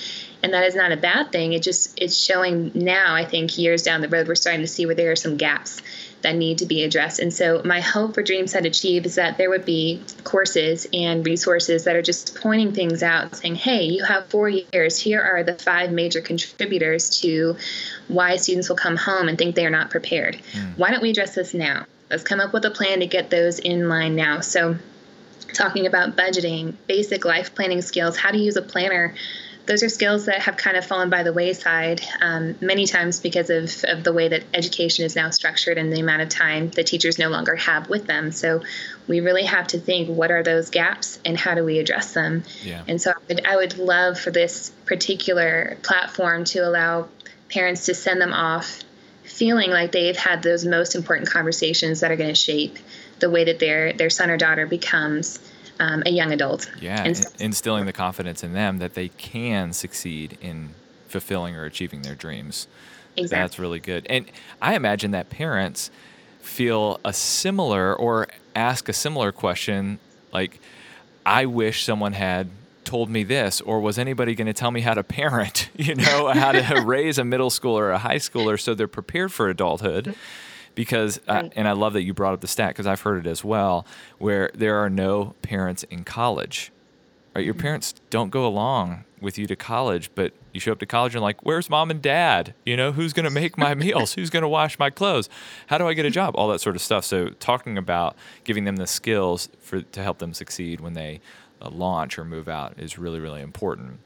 And 0.40 0.54
that 0.54 0.64
is 0.64 0.76
not 0.76 0.92
a 0.92 0.96
bad 0.96 1.32
thing. 1.32 1.52
It 1.52 1.62
just 1.62 1.98
it's 2.00 2.16
showing 2.16 2.70
now. 2.74 3.14
I 3.14 3.24
think 3.24 3.58
years 3.58 3.82
down 3.82 4.00
the 4.00 4.08
road, 4.08 4.28
we're 4.28 4.36
starting 4.36 4.60
to 4.60 4.68
see 4.68 4.86
where 4.86 4.94
there 4.94 5.10
are 5.10 5.16
some 5.16 5.36
gaps 5.36 5.82
that 6.22 6.34
need 6.34 6.58
to 6.58 6.66
be 6.66 6.82
addressed. 6.82 7.20
And 7.20 7.32
so, 7.32 7.62
my 7.64 7.80
hope 7.80 8.14
for 8.14 8.22
Dream 8.22 8.46
Set 8.46 8.66
Achieve 8.66 9.06
is 9.06 9.14
that 9.14 9.38
there 9.38 9.50
would 9.50 9.64
be 9.64 10.02
courses 10.24 10.86
and 10.92 11.24
resources 11.24 11.84
that 11.84 11.94
are 11.94 12.02
just 12.02 12.34
pointing 12.40 12.72
things 12.72 13.02
out, 13.02 13.36
saying, 13.36 13.54
hey, 13.56 13.84
you 13.84 14.04
have 14.04 14.26
four 14.26 14.48
years. 14.48 14.98
Here 14.98 15.20
are 15.20 15.42
the 15.42 15.54
five 15.54 15.92
major 15.92 16.20
contributors 16.20 17.20
to 17.20 17.56
why 18.08 18.36
students 18.36 18.68
will 18.68 18.76
come 18.76 18.96
home 18.96 19.28
and 19.28 19.38
think 19.38 19.54
they 19.54 19.66
are 19.66 19.70
not 19.70 19.90
prepared. 19.90 20.36
Hmm. 20.52 20.72
Why 20.76 20.90
don't 20.90 21.02
we 21.02 21.10
address 21.10 21.34
this 21.34 21.54
now? 21.54 21.86
Let's 22.10 22.24
come 22.24 22.40
up 22.40 22.52
with 22.52 22.64
a 22.64 22.70
plan 22.70 23.00
to 23.00 23.06
get 23.06 23.30
those 23.30 23.58
in 23.58 23.88
line 23.88 24.16
now. 24.16 24.40
So, 24.40 24.76
talking 25.52 25.86
about 25.86 26.16
budgeting, 26.16 26.74
basic 26.86 27.24
life 27.24 27.54
planning 27.54 27.82
skills, 27.82 28.16
how 28.16 28.30
to 28.30 28.38
use 28.38 28.56
a 28.56 28.62
planner. 28.62 29.14
Those 29.68 29.82
are 29.82 29.90
skills 29.90 30.24
that 30.24 30.40
have 30.40 30.56
kind 30.56 30.78
of 30.78 30.86
fallen 30.86 31.10
by 31.10 31.22
the 31.22 31.32
wayside 31.32 32.00
um, 32.22 32.56
many 32.62 32.86
times 32.86 33.20
because 33.20 33.50
of, 33.50 33.70
of 33.84 34.02
the 34.02 34.14
way 34.14 34.28
that 34.28 34.44
education 34.54 35.04
is 35.04 35.14
now 35.14 35.28
structured 35.28 35.76
and 35.76 35.92
the 35.92 36.00
amount 36.00 36.22
of 36.22 36.30
time 36.30 36.70
the 36.70 36.82
teachers 36.82 37.18
no 37.18 37.28
longer 37.28 37.54
have 37.54 37.90
with 37.90 38.06
them. 38.06 38.32
So 38.32 38.62
we 39.06 39.20
really 39.20 39.44
have 39.44 39.66
to 39.68 39.78
think 39.78 40.08
what 40.08 40.30
are 40.30 40.42
those 40.42 40.70
gaps 40.70 41.20
and 41.22 41.36
how 41.36 41.54
do 41.54 41.64
we 41.64 41.78
address 41.78 42.14
them? 42.14 42.44
Yeah. 42.64 42.82
And 42.88 42.98
so 43.00 43.10
I 43.10 43.14
would, 43.28 43.46
I 43.46 43.56
would 43.56 43.76
love 43.76 44.18
for 44.18 44.30
this 44.30 44.70
particular 44.86 45.76
platform 45.82 46.44
to 46.44 46.60
allow 46.60 47.08
parents 47.50 47.84
to 47.86 47.94
send 47.94 48.22
them 48.22 48.32
off 48.32 48.80
feeling 49.24 49.70
like 49.70 49.92
they've 49.92 50.16
had 50.16 50.42
those 50.42 50.64
most 50.64 50.94
important 50.94 51.28
conversations 51.28 52.00
that 52.00 52.10
are 52.10 52.16
going 52.16 52.30
to 52.30 52.34
shape 52.34 52.78
the 53.18 53.28
way 53.28 53.44
that 53.44 53.58
their 53.58 53.92
their 53.92 54.08
son 54.08 54.30
or 54.30 54.38
daughter 54.38 54.66
becomes 54.66 55.38
um, 55.80 56.02
a 56.06 56.10
young 56.10 56.32
adult. 56.32 56.70
Yeah, 56.80 57.04
And 57.04 57.26
instilling 57.38 57.86
the 57.86 57.92
confidence 57.92 58.42
in 58.42 58.52
them 58.52 58.78
that 58.78 58.94
they 58.94 59.08
can 59.08 59.72
succeed 59.72 60.38
in 60.40 60.70
fulfilling 61.08 61.56
or 61.56 61.64
achieving 61.64 62.02
their 62.02 62.14
dreams. 62.14 62.66
Exactly. 63.16 63.42
That's 63.42 63.58
really 63.58 63.80
good. 63.80 64.06
And 64.08 64.26
I 64.62 64.74
imagine 64.74 65.10
that 65.12 65.30
parents 65.30 65.90
feel 66.40 67.00
a 67.04 67.12
similar 67.12 67.94
or 67.94 68.28
ask 68.54 68.88
a 68.88 68.92
similar 68.92 69.32
question 69.32 69.98
like, 70.32 70.60
I 71.24 71.46
wish 71.46 71.84
someone 71.84 72.12
had 72.12 72.48
told 72.84 73.10
me 73.10 73.22
this, 73.22 73.60
or 73.60 73.80
was 73.80 73.98
anybody 73.98 74.34
going 74.34 74.46
to 74.46 74.52
tell 74.54 74.70
me 74.70 74.80
how 74.80 74.94
to 74.94 75.02
parent, 75.02 75.68
you 75.76 75.94
know, 75.94 76.28
how 76.28 76.52
to 76.52 76.82
raise 76.86 77.18
a 77.18 77.24
middle 77.24 77.50
schooler 77.50 77.80
or 77.80 77.90
a 77.90 77.98
high 77.98 78.16
schooler 78.16 78.58
so 78.58 78.74
they're 78.74 78.88
prepared 78.88 79.32
for 79.32 79.48
adulthood? 79.48 80.14
Because, 80.78 81.18
Right. 81.26 81.52
and 81.56 81.66
I 81.66 81.72
love 81.72 81.92
that 81.94 82.04
you 82.04 82.14
brought 82.14 82.34
up 82.34 82.40
the 82.40 82.46
stat 82.46 82.68
because 82.68 82.86
I've 82.86 83.00
heard 83.00 83.26
it 83.26 83.28
as 83.28 83.42
well, 83.42 83.84
where 84.18 84.48
there 84.54 84.76
are 84.76 84.88
no 84.88 85.34
parents 85.42 85.82
in 85.90 86.04
college. 86.04 86.70
Right? 87.34 87.44
Your 87.44 87.54
parents 87.54 87.94
don't 88.10 88.30
go 88.30 88.46
along 88.46 89.02
with 89.20 89.38
you 89.38 89.48
to 89.48 89.56
college, 89.56 90.08
but 90.14 90.32
you 90.52 90.60
show 90.60 90.70
up 90.70 90.78
to 90.78 90.86
college 90.86 91.16
and 91.16 91.22
like, 91.22 91.44
where's 91.44 91.68
mom 91.68 91.90
and 91.90 92.00
dad? 92.00 92.54
You 92.64 92.76
know, 92.76 92.92
who's 92.92 93.12
going 93.12 93.24
to 93.24 93.30
make 93.30 93.58
my 93.58 93.74
meals? 93.74 94.14
Who's 94.14 94.30
going 94.30 94.44
to 94.44 94.48
wash 94.48 94.78
my 94.78 94.88
clothes? 94.88 95.28
How 95.66 95.78
do 95.78 95.88
I 95.88 95.94
get 95.94 96.06
a 96.06 96.10
job? 96.10 96.36
All 96.36 96.46
that 96.50 96.60
sort 96.60 96.76
of 96.76 96.82
stuff. 96.82 97.04
So 97.04 97.30
talking 97.40 97.76
about 97.76 98.14
giving 98.44 98.62
them 98.62 98.76
the 98.76 98.86
skills 98.86 99.48
for 99.58 99.80
to 99.82 100.00
help 100.00 100.18
them 100.18 100.32
succeed 100.32 100.80
when 100.80 100.92
they 100.92 101.20
uh, 101.60 101.70
launch 101.70 102.20
or 102.20 102.24
move 102.24 102.48
out 102.48 102.74
is 102.78 102.98
really, 102.98 103.18
really 103.18 103.42
important. 103.42 103.98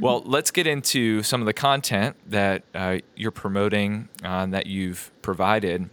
Well, 0.00 0.22
let's 0.24 0.50
get 0.52 0.66
into 0.66 1.22
some 1.22 1.42
of 1.42 1.46
the 1.46 1.52
content 1.52 2.16
that 2.30 2.62
uh, 2.74 2.98
you're 3.14 3.32
promoting 3.32 4.08
uh, 4.24 4.46
that 4.46 4.66
you've 4.66 5.10
provided. 5.20 5.90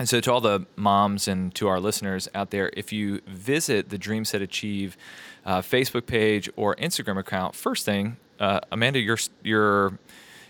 And 0.00 0.08
so, 0.08 0.18
to 0.18 0.32
all 0.32 0.40
the 0.40 0.64
moms 0.76 1.28
and 1.28 1.54
to 1.56 1.68
our 1.68 1.78
listeners 1.78 2.26
out 2.34 2.52
there, 2.52 2.70
if 2.72 2.90
you 2.90 3.20
visit 3.26 3.90
the 3.90 3.98
Dream 3.98 4.24
Set 4.24 4.40
Achieve 4.40 4.96
uh, 5.44 5.60
Facebook 5.60 6.06
page 6.06 6.48
or 6.56 6.74
Instagram 6.76 7.18
account, 7.18 7.54
first 7.54 7.84
thing, 7.84 8.16
uh, 8.38 8.60
Amanda, 8.72 8.98
your 8.98 9.18
your 9.42 9.98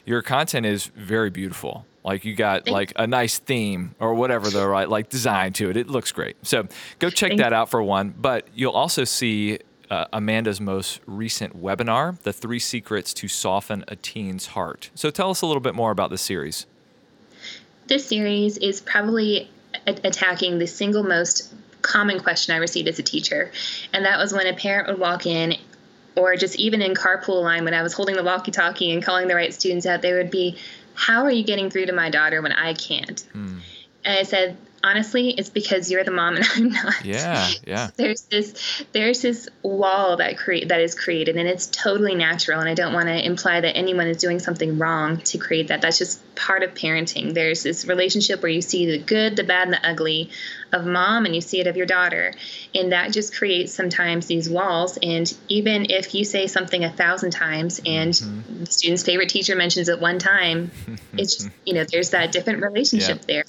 your 0.07 0.23
content 0.23 0.67
is 0.67 0.87
very 0.95 1.31
beautiful. 1.31 1.85
Like 2.05 2.25
you 2.25 2.37
got 2.37 2.67
Thanks. 2.67 2.71
like 2.71 2.93
a 2.95 3.09
nice 3.09 3.41
theme 3.41 3.97
or 3.99 4.15
whatever 4.15 4.49
the 4.51 4.69
right 4.69 4.89
like 4.89 5.09
design 5.09 5.53
to 5.55 5.69
it. 5.69 5.77
It 5.77 5.89
looks 5.89 6.13
great. 6.13 6.37
So 6.47 6.69
go 7.01 7.11
check 7.11 7.31
Thanks. 7.31 7.43
that 7.43 7.53
out 7.53 7.69
for 7.69 7.83
one. 7.83 8.15
But 8.17 8.47
you'll 8.55 8.71
also 8.71 9.03
see 9.03 9.59
uh, 9.91 10.05
Amanda's 10.13 10.61
most 10.61 11.01
recent 11.07 11.61
webinar, 11.61 12.17
The 12.21 12.33
Three 12.33 12.61
Secrets 12.61 13.13
to 13.15 13.27
Soften 13.27 13.85
a 13.89 13.97
Teen's 13.97 14.47
Heart. 14.47 14.91
So 14.95 15.11
tell 15.11 15.29
us 15.29 15.43
a 15.43 15.47
little 15.47 15.61
bit 15.61 15.75
more 15.75 15.91
about 15.91 16.11
this 16.11 16.23
series. 16.23 16.67
This 17.91 18.07
series 18.07 18.57
is 18.57 18.81
probably 18.81 19.51
a- 19.85 19.99
attacking 20.05 20.61
the 20.61 20.67
single 20.69 21.03
most 21.03 21.53
common 21.83 22.21
question 22.21 22.55
I 22.55 22.59
received 22.59 22.87
as 22.87 23.01
a 23.01 23.03
teacher. 23.03 23.51
And 23.93 24.05
that 24.05 24.17
was 24.17 24.33
when 24.33 24.47
a 24.47 24.55
parent 24.55 24.87
would 24.87 25.01
walk 25.01 25.27
in 25.27 25.57
or 26.15 26.37
just 26.37 26.55
even 26.55 26.83
in 26.83 26.95
carpool 26.95 27.43
line 27.43 27.65
when 27.65 27.75
I 27.75 27.83
was 27.83 27.93
holding 27.93 28.15
the 28.15 28.23
walkie 28.23 28.53
talkie 28.53 28.93
and 28.93 29.03
calling 29.03 29.27
the 29.27 29.35
right 29.35 29.53
students 29.53 29.87
out, 29.87 30.03
they 30.03 30.13
would 30.13 30.31
be, 30.31 30.57
How 30.95 31.25
are 31.25 31.33
you 31.33 31.43
getting 31.43 31.69
through 31.69 31.87
to 31.87 31.93
my 31.93 32.11
daughter 32.11 32.41
when 32.41 32.53
I 32.53 32.75
can't? 32.75 33.25
Mm. 33.35 33.59
And 34.05 34.19
I 34.19 34.23
said, 34.23 34.57
honestly 34.83 35.31
it's 35.31 35.51
because 35.51 35.91
you're 35.91 36.05
the 36.05 36.11
mom 36.11 36.37
and 36.37 36.47
i'm 36.55 36.69
not. 36.71 37.05
Yeah 37.05 37.49
yeah. 37.67 37.91
There's 37.97 38.23
this 38.23 38.85
there's 38.93 39.23
this 39.23 39.49
wall 39.63 40.17
that 40.17 40.39
create 40.39 40.69
that 40.69 40.81
is 40.81 40.95
created 40.95 41.37
and 41.37 41.49
it's 41.49 41.67
totally 41.67 42.15
natural 42.15 42.61
and 42.61 42.69
i 42.69 42.75
don't 42.75 42.93
want 42.93 43.09
to 43.09 43.25
imply 43.25 43.61
that 43.61 43.77
anyone 43.77 44.07
is 44.07 44.17
doing 44.19 44.39
something 44.39 44.79
wrong 44.79 45.19
to 45.19 45.39
create 45.39 45.69
that. 45.69 45.83
That's 45.83 45.99
just 45.99 46.35
part 46.35 46.63
of 46.63 46.75
parenting. 46.75 47.35
There's 47.35 47.63
this 47.63 47.87
relationship 47.87 48.43
where 48.43 48.51
you 48.51 48.63
see 48.63 48.87
the 48.87 48.99
good 48.99 49.37
the 49.37 49.45
bad 49.45 49.69
and 49.69 49.73
the 49.75 49.89
ugly 49.89 50.31
of 50.73 50.87
mom 50.87 51.27
and 51.27 51.35
you 51.35 51.41
see 51.41 51.61
it 51.61 51.67
of 51.67 51.77
your 51.77 51.87
daughter. 51.87 52.33
And 52.75 52.93
that 52.93 53.13
just 53.13 53.35
creates 53.35 53.73
sometimes 53.73 54.27
these 54.27 54.49
walls 54.49 54.99
and 55.03 55.33
even 55.49 55.87
if 55.91 56.15
you 56.15 56.25
say 56.25 56.47
something 56.47 56.85
a 56.85 56.91
thousand 56.91 57.31
times 57.31 57.81
and 57.85 58.13
mm-hmm. 58.13 58.65
the 58.65 58.71
student's 58.71 59.03
favorite 59.03 59.29
teacher 59.29 59.57
mentions 59.57 59.89
it 59.89 60.01
one 60.01 60.19
time 60.19 60.71
it's 61.13 61.37
just 61.37 61.51
you 61.65 61.75
know 61.75 61.85
there's 61.85 62.11
that 62.11 62.33
different 62.33 62.63
relationship 62.63 63.19
yeah. 63.21 63.25
there 63.27 63.45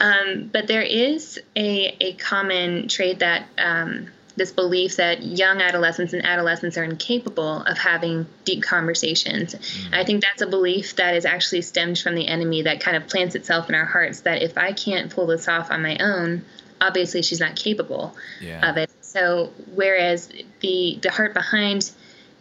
um, 0.00 0.50
but 0.52 0.66
there 0.66 0.82
is 0.82 1.40
a, 1.54 1.96
a 2.00 2.12
common 2.14 2.88
trait 2.88 3.20
that 3.20 3.46
um, 3.58 4.08
this 4.36 4.52
belief 4.52 4.96
that 4.96 5.22
young 5.22 5.60
adolescents 5.60 6.12
and 6.12 6.24
adolescents 6.24 6.76
are 6.76 6.84
incapable 6.84 7.62
of 7.62 7.78
having 7.78 8.26
deep 8.44 8.62
conversations. 8.62 9.54
Mm. 9.54 9.94
I 9.94 10.04
think 10.04 10.22
that's 10.22 10.42
a 10.42 10.46
belief 10.46 10.96
that 10.96 11.16
is 11.16 11.24
actually 11.24 11.62
stemmed 11.62 11.98
from 11.98 12.14
the 12.14 12.28
enemy 12.28 12.62
that 12.62 12.80
kind 12.80 12.96
of 12.96 13.08
plants 13.08 13.34
itself 13.34 13.68
in 13.68 13.74
our 13.74 13.86
hearts 13.86 14.20
that 14.20 14.42
if 14.42 14.58
I 14.58 14.72
can't 14.72 15.10
pull 15.10 15.26
this 15.26 15.48
off 15.48 15.70
on 15.70 15.82
my 15.82 15.96
own, 15.98 16.44
obviously 16.80 17.22
she's 17.22 17.40
not 17.40 17.56
capable 17.56 18.14
yeah. 18.40 18.70
of 18.70 18.76
it. 18.76 18.90
So 19.00 19.52
whereas 19.74 20.30
the 20.60 20.98
the 21.02 21.10
heart 21.10 21.32
behind 21.32 21.90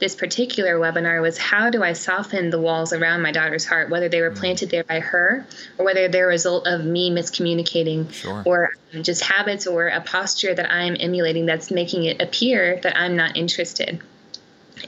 this 0.05 0.15
particular 0.15 0.75
webinar 0.75 1.19
was 1.19 1.35
how 1.35 1.71
do 1.71 1.81
I 1.81 1.93
soften 1.93 2.51
the 2.51 2.59
walls 2.59 2.93
around 2.93 3.23
my 3.23 3.31
daughter's 3.31 3.65
heart, 3.65 3.89
whether 3.89 4.07
they 4.07 4.21
were 4.21 4.29
mm. 4.29 4.37
planted 4.37 4.69
there 4.69 4.83
by 4.83 4.99
her 4.99 5.47
or 5.79 5.85
whether 5.85 6.07
they're 6.07 6.25
a 6.25 6.27
result 6.27 6.67
of 6.67 6.85
me 6.85 7.09
miscommunicating 7.09 8.13
sure. 8.13 8.43
or 8.45 8.75
just 9.01 9.23
habits 9.23 9.65
or 9.65 9.87
a 9.87 10.01
posture 10.01 10.53
that 10.53 10.71
I'm 10.71 10.95
emulating 10.99 11.47
that's 11.47 11.71
making 11.71 12.03
it 12.03 12.21
appear 12.21 12.79
that 12.83 12.95
I'm 12.95 13.15
not 13.15 13.35
interested. 13.35 13.99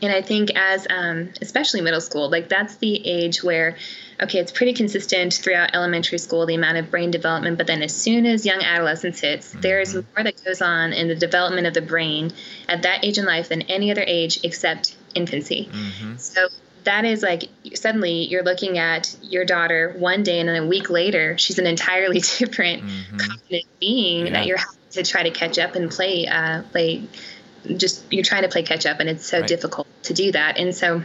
And 0.03 0.11
I 0.11 0.21
think 0.21 0.51
as 0.55 0.85
um, 0.87 1.29
especially 1.41 1.81
middle 1.81 2.01
school, 2.01 2.29
like 2.29 2.47
that's 2.47 2.75
the 2.75 3.07
age 3.07 3.43
where 3.43 3.75
okay, 4.21 4.39
it's 4.39 4.51
pretty 4.51 4.73
consistent 4.73 5.33
throughout 5.33 5.75
elementary 5.75 6.17
school, 6.17 6.45
the 6.45 6.55
amount 6.55 6.77
of 6.77 6.89
brain 6.89 7.11
development, 7.11 7.57
but 7.57 7.67
then 7.67 7.83
as 7.83 7.95
soon 7.95 8.25
as 8.25 8.45
young 8.45 8.61
adolescence 8.61 9.19
hits, 9.19 9.49
mm-hmm. 9.49 9.61
there's 9.61 9.93
more 9.93 10.23
that 10.23 10.43
goes 10.43 10.61
on 10.61 10.93
in 10.93 11.07
the 11.07 11.15
development 11.15 11.67
of 11.67 11.73
the 11.73 11.81
brain 11.81 12.31
at 12.67 12.81
that 12.83 13.05
age 13.05 13.17
in 13.17 13.25
life 13.25 13.49
than 13.49 13.63
any 13.63 13.91
other 13.91 14.03
age 14.05 14.39
except 14.43 14.95
infancy. 15.17 15.69
Mm-hmm. 15.71 16.17
So 16.17 16.47
that 16.87 17.03
is 17.03 17.21
like 17.21 17.49
suddenly 17.75 18.23
you're 18.23 18.43
looking 18.43 18.77
at 18.77 19.13
your 19.21 19.43
daughter 19.43 19.93
one 19.97 20.23
day 20.23 20.39
and 20.39 20.47
then 20.47 20.63
a 20.63 20.65
week 20.65 20.89
later 20.89 21.37
she's 21.37 21.59
an 21.59 21.67
entirely 21.67 22.19
different 22.37 22.81
mm-hmm. 22.81 23.17
confident 23.17 23.65
being 23.79 24.27
yeah. 24.27 24.33
that 24.33 24.45
you're 24.45 24.57
having 24.57 24.79
to 24.91 25.03
try 25.03 25.23
to 25.23 25.31
catch 25.31 25.59
up 25.59 25.75
and 25.75 25.91
play 25.91 26.25
uh, 26.27 26.61
play 26.71 27.03
just 27.75 28.01
you're 28.09 28.23
trying 28.23 28.43
to 28.43 28.47
play 28.47 28.63
catch 28.63 28.85
up 28.85 29.01
and 29.01 29.09
it's 29.09 29.25
so 29.25 29.39
right. 29.39 29.47
difficult 29.49 29.85
to 30.03 30.13
do 30.13 30.31
that 30.31 30.57
and 30.57 30.73
so 30.73 31.03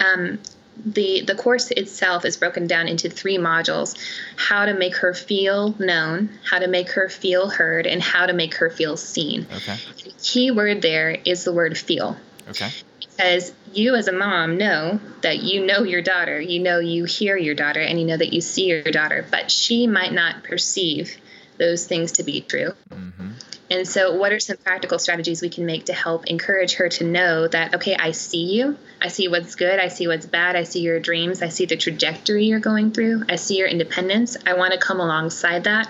um, 0.00 0.40
the 0.84 1.20
the 1.20 1.36
course 1.36 1.70
itself 1.70 2.24
is 2.24 2.36
broken 2.36 2.66
down 2.66 2.88
into 2.88 3.08
three 3.08 3.38
modules 3.38 3.96
how 4.36 4.64
to 4.64 4.74
make 4.74 4.96
her 4.96 5.14
feel 5.14 5.76
known 5.78 6.28
how 6.44 6.58
to 6.58 6.66
make 6.66 6.90
her 6.90 7.08
feel 7.08 7.48
heard 7.48 7.86
and 7.86 8.02
how 8.02 8.26
to 8.26 8.32
make 8.32 8.54
her 8.56 8.68
feel 8.68 8.96
seen 8.96 9.46
okay 9.54 9.76
the 10.02 10.12
key 10.20 10.50
word 10.50 10.82
there 10.82 11.10
is 11.24 11.44
the 11.44 11.52
word 11.52 11.78
feel 11.78 12.16
okay 12.48 12.70
because 13.16 13.52
you 13.72 13.94
as 13.94 14.08
a 14.08 14.12
mom 14.12 14.56
know 14.56 15.00
that 15.22 15.38
you 15.38 15.64
know 15.64 15.82
your 15.82 16.02
daughter 16.02 16.40
you 16.40 16.60
know 16.60 16.78
you 16.78 17.04
hear 17.04 17.36
your 17.36 17.54
daughter 17.54 17.80
and 17.80 18.00
you 18.00 18.06
know 18.06 18.16
that 18.16 18.32
you 18.32 18.40
see 18.40 18.66
your 18.66 18.82
daughter 18.82 19.24
but 19.30 19.50
she 19.50 19.86
might 19.86 20.12
not 20.12 20.42
perceive 20.44 21.16
those 21.58 21.86
things 21.86 22.12
to 22.12 22.22
be 22.22 22.40
true 22.40 22.72
mm-hmm. 22.90 23.32
And 23.72 23.88
so, 23.88 24.16
what 24.16 24.32
are 24.32 24.38
some 24.38 24.58
practical 24.58 24.98
strategies 24.98 25.40
we 25.40 25.48
can 25.48 25.64
make 25.64 25.86
to 25.86 25.94
help 25.94 26.26
encourage 26.26 26.74
her 26.74 26.90
to 26.90 27.04
know 27.04 27.48
that, 27.48 27.76
okay, 27.76 27.96
I 27.96 28.10
see 28.10 28.54
you. 28.54 28.76
I 29.00 29.08
see 29.08 29.28
what's 29.28 29.54
good. 29.54 29.80
I 29.80 29.88
see 29.88 30.06
what's 30.06 30.26
bad. 30.26 30.56
I 30.56 30.64
see 30.64 30.80
your 30.80 31.00
dreams. 31.00 31.40
I 31.40 31.48
see 31.48 31.64
the 31.64 31.78
trajectory 31.78 32.44
you're 32.44 32.60
going 32.60 32.92
through. 32.92 33.24
I 33.30 33.36
see 33.36 33.56
your 33.56 33.68
independence. 33.68 34.36
I 34.44 34.54
want 34.54 34.74
to 34.74 34.78
come 34.78 35.00
alongside 35.00 35.64
that. 35.64 35.88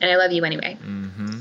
And 0.00 0.10
I 0.10 0.16
love 0.16 0.32
you 0.32 0.44
anyway. 0.44 0.78
Mm-hmm. 0.82 1.37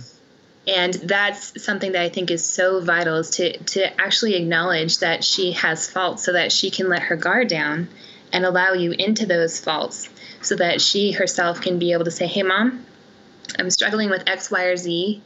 And 0.67 0.93
that's 0.93 1.63
something 1.63 1.93
that 1.93 2.01
I 2.01 2.09
think 2.09 2.29
is 2.29 2.43
so 2.45 2.81
vital 2.81 3.17
is 3.17 3.29
to, 3.31 3.57
to 3.57 4.01
actually 4.01 4.35
acknowledge 4.35 4.99
that 4.99 5.23
she 5.23 5.53
has 5.53 5.89
faults 5.89 6.23
so 6.23 6.33
that 6.33 6.51
she 6.51 6.69
can 6.69 6.89
let 6.89 7.03
her 7.03 7.15
guard 7.15 7.47
down 7.47 7.87
and 8.33 8.45
allow 8.45 8.73
you 8.73 8.91
into 8.91 9.25
those 9.25 9.59
faults 9.59 10.09
so 10.41 10.55
that 10.55 10.81
she 10.81 11.13
herself 11.13 11.61
can 11.61 11.79
be 11.79 11.93
able 11.93 12.03
to 12.03 12.11
say, 12.11 12.27
hey, 12.27 12.43
mom, 12.43 12.85
I'm 13.57 13.69
struggling 13.69 14.09
with 14.09 14.27
X, 14.27 14.51
Y, 14.51 14.63
or 14.65 14.75
Z 14.75 15.21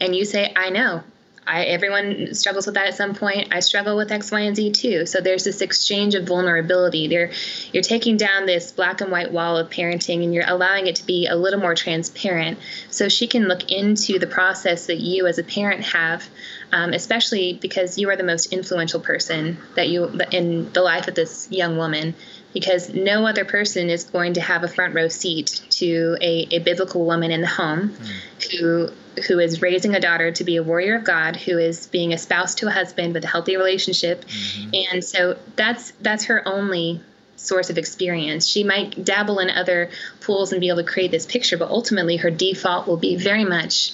and 0.00 0.14
you 0.14 0.24
say, 0.24 0.52
I 0.54 0.70
know. 0.70 1.02
I, 1.48 1.64
everyone 1.64 2.34
struggles 2.34 2.66
with 2.66 2.74
that 2.74 2.88
at 2.88 2.94
some 2.94 3.14
point. 3.14 3.48
I 3.52 3.60
struggle 3.60 3.96
with 3.96 4.12
X, 4.12 4.30
Y, 4.30 4.40
and 4.40 4.54
Z 4.54 4.72
too. 4.72 5.06
So 5.06 5.20
there's 5.20 5.44
this 5.44 5.62
exchange 5.62 6.14
of 6.14 6.26
vulnerability. 6.26 7.08
There, 7.08 7.30
you're 7.72 7.82
taking 7.82 8.18
down 8.18 8.44
this 8.44 8.70
black 8.70 9.00
and 9.00 9.10
white 9.10 9.32
wall 9.32 9.56
of 9.56 9.70
parenting, 9.70 10.22
and 10.22 10.34
you're 10.34 10.44
allowing 10.46 10.86
it 10.86 10.96
to 10.96 11.06
be 11.06 11.26
a 11.26 11.34
little 11.34 11.58
more 11.58 11.74
transparent, 11.74 12.58
so 12.90 13.08
she 13.08 13.26
can 13.26 13.48
look 13.48 13.70
into 13.70 14.18
the 14.18 14.26
process 14.26 14.86
that 14.86 14.98
you 14.98 15.26
as 15.26 15.38
a 15.38 15.44
parent 15.44 15.84
have, 15.84 16.28
um, 16.70 16.92
especially 16.92 17.54
because 17.54 17.96
you 17.96 18.10
are 18.10 18.16
the 18.16 18.24
most 18.24 18.52
influential 18.52 19.00
person 19.00 19.56
that 19.74 19.88
you 19.88 20.04
in 20.30 20.70
the 20.74 20.82
life 20.82 21.08
of 21.08 21.14
this 21.14 21.48
young 21.50 21.78
woman 21.78 22.14
because 22.52 22.92
no 22.92 23.26
other 23.26 23.44
person 23.44 23.90
is 23.90 24.04
going 24.04 24.34
to 24.34 24.40
have 24.40 24.64
a 24.64 24.68
front 24.68 24.94
row 24.94 25.08
seat 25.08 25.62
to 25.70 26.16
a, 26.20 26.48
a 26.50 26.58
biblical 26.60 27.04
woman 27.04 27.30
in 27.30 27.40
the 27.40 27.46
home 27.46 27.90
mm. 27.90 28.58
who 28.58 28.90
who 29.24 29.38
is 29.38 29.62
raising 29.62 29.94
a 29.94 30.00
daughter 30.00 30.30
to 30.32 30.44
be 30.44 30.56
a 30.56 30.62
warrior 30.62 30.96
of 30.96 31.04
God, 31.04 31.36
who 31.36 31.58
is 31.58 31.86
being 31.86 32.12
a 32.12 32.18
spouse 32.18 32.54
to 32.56 32.68
a 32.68 32.70
husband 32.70 33.14
with 33.14 33.24
a 33.24 33.28
healthy 33.28 33.56
relationship. 33.56 34.24
Mm-hmm. 34.24 34.70
And 34.92 35.04
so 35.04 35.36
that's 35.56 35.92
that's 36.00 36.24
her 36.24 36.46
only 36.46 37.00
source 37.36 37.70
of 37.70 37.78
experience. 37.78 38.46
She 38.46 38.64
might 38.64 39.04
dabble 39.04 39.38
in 39.38 39.50
other 39.50 39.90
pools 40.20 40.52
and 40.52 40.60
be 40.60 40.68
able 40.68 40.78
to 40.78 40.90
create 40.90 41.10
this 41.10 41.26
picture, 41.26 41.56
but 41.56 41.70
ultimately 41.70 42.16
her 42.16 42.30
default 42.30 42.86
will 42.86 42.96
be 42.96 43.16
very 43.16 43.44
much 43.44 43.92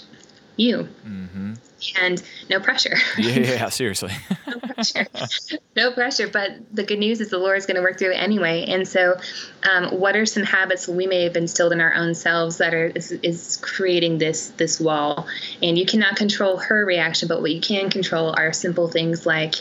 you. 0.57 0.89
Mm-hmm 1.07 1.55
and 2.01 2.23
no 2.49 2.61
pressure. 2.61 2.97
yeah, 3.19 3.69
seriously. 3.69 4.13
no 4.47 4.59
pressure. 4.59 5.07
No 5.77 5.91
pressure. 5.91 6.29
But 6.29 6.53
the 6.73 6.85
good 6.85 7.01
news 7.01 7.21
is 7.21 7.31
the 7.31 7.39
Lord 7.39 7.59
is 7.59 7.67
going 7.67 7.75
to 7.75 7.83
work 7.83 7.99
through 7.99 8.13
it 8.13 8.23
anyway. 8.23 8.67
And 8.69 8.87
so, 8.87 9.19
um, 9.69 9.99
what 9.99 10.15
are 10.15 10.25
some 10.25 10.45
habits 10.45 10.87
we 10.87 11.09
may 11.09 11.25
have 11.25 11.35
instilled 11.37 11.73
in 11.73 11.81
our 11.81 11.93
own 11.95 12.15
selves 12.15 12.59
that 12.59 12.73
are 12.75 12.87
is, 12.87 13.11
is 13.11 13.59
creating 13.61 14.19
this 14.19 14.51
this 14.51 14.79
wall? 14.79 15.27
And 15.61 15.77
you 15.77 15.85
cannot 15.85 16.15
control 16.15 16.59
her 16.59 16.85
reaction, 16.85 17.27
but 17.27 17.41
what 17.41 17.51
you 17.51 17.61
can 17.61 17.91
control 17.91 18.33
are 18.37 18.53
simple 18.53 18.87
things 18.87 19.27
like 19.27 19.57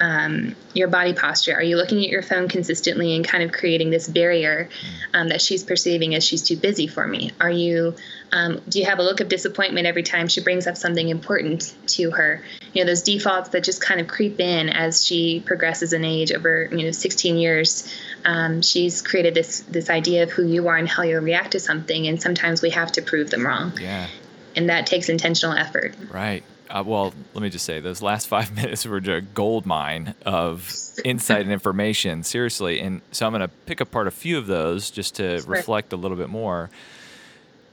um, 0.00 0.56
your 0.72 0.88
body 0.88 1.12
posture? 1.12 1.54
Are 1.54 1.62
you 1.62 1.76
looking 1.76 2.02
at 2.04 2.10
your 2.10 2.22
phone 2.22 2.48
consistently 2.48 3.14
and 3.14 3.24
kind 3.24 3.44
of 3.44 3.52
creating 3.52 3.90
this 3.90 4.08
barrier 4.08 4.68
um, 5.12 5.28
that 5.28 5.40
she's 5.40 5.62
perceiving 5.62 6.14
as 6.14 6.24
she's 6.24 6.42
too 6.42 6.56
busy 6.56 6.86
for 6.86 7.06
me? 7.06 7.30
Are 7.40 7.50
you 7.50 7.94
um, 8.32 8.60
do 8.68 8.80
you 8.80 8.86
have 8.86 8.98
a 8.98 9.02
look 9.02 9.20
of 9.20 9.28
disappointment 9.28 9.86
every 9.86 10.02
time 10.02 10.26
she 10.26 10.42
brings 10.42 10.66
up 10.66 10.76
something 10.76 11.08
important 11.08 11.74
to 11.88 12.10
her? 12.10 12.42
You 12.72 12.82
know 12.82 12.90
those 12.90 13.02
defaults 13.02 13.50
that 13.50 13.62
just 13.62 13.80
kind 13.80 14.00
of 14.00 14.08
creep 14.08 14.40
in 14.40 14.68
as 14.68 15.04
she 15.04 15.40
progresses 15.40 15.92
in 15.92 16.04
age 16.04 16.32
over 16.32 16.68
you 16.72 16.84
know 16.84 16.90
16 16.90 17.36
years. 17.36 17.88
Um, 18.24 18.62
she's 18.62 19.02
created 19.02 19.34
this 19.34 19.60
this 19.60 19.90
idea 19.90 20.24
of 20.24 20.30
who 20.30 20.44
you 20.46 20.68
are 20.68 20.76
and 20.76 20.88
how 20.88 21.04
you'll 21.04 21.22
react 21.22 21.52
to 21.52 21.60
something, 21.60 22.06
and 22.08 22.20
sometimes 22.20 22.62
we 22.62 22.70
have 22.70 22.92
to 22.92 23.02
prove 23.02 23.30
them 23.30 23.46
wrong. 23.46 23.72
Yeah. 23.80 24.08
And 24.56 24.70
that 24.70 24.86
takes 24.86 25.08
intentional 25.08 25.56
effort. 25.56 25.94
Right. 26.12 26.44
Uh, 26.70 26.82
well, 26.84 27.12
let 27.34 27.42
me 27.42 27.50
just 27.50 27.64
say 27.64 27.80
those 27.80 28.00
last 28.02 28.26
five 28.34 28.54
minutes 28.54 28.86
were 28.86 28.96
a 28.96 29.20
gold 29.20 29.66
mine 29.66 30.14
of 30.24 30.72
insight 31.04 31.42
and 31.42 31.52
information. 31.52 32.22
Seriously, 32.22 32.80
and 32.80 33.00
so 33.12 33.26
I'm 33.26 33.32
going 33.32 33.40
to 33.42 33.48
pick 33.66 33.80
apart 33.80 34.06
a 34.06 34.10
few 34.10 34.38
of 34.38 34.46
those 34.46 34.90
just 34.90 35.14
to 35.16 35.40
Sure. 35.40 35.50
reflect 35.50 35.92
a 35.92 35.96
little 35.96 36.16
bit 36.16 36.28
more. 36.28 36.70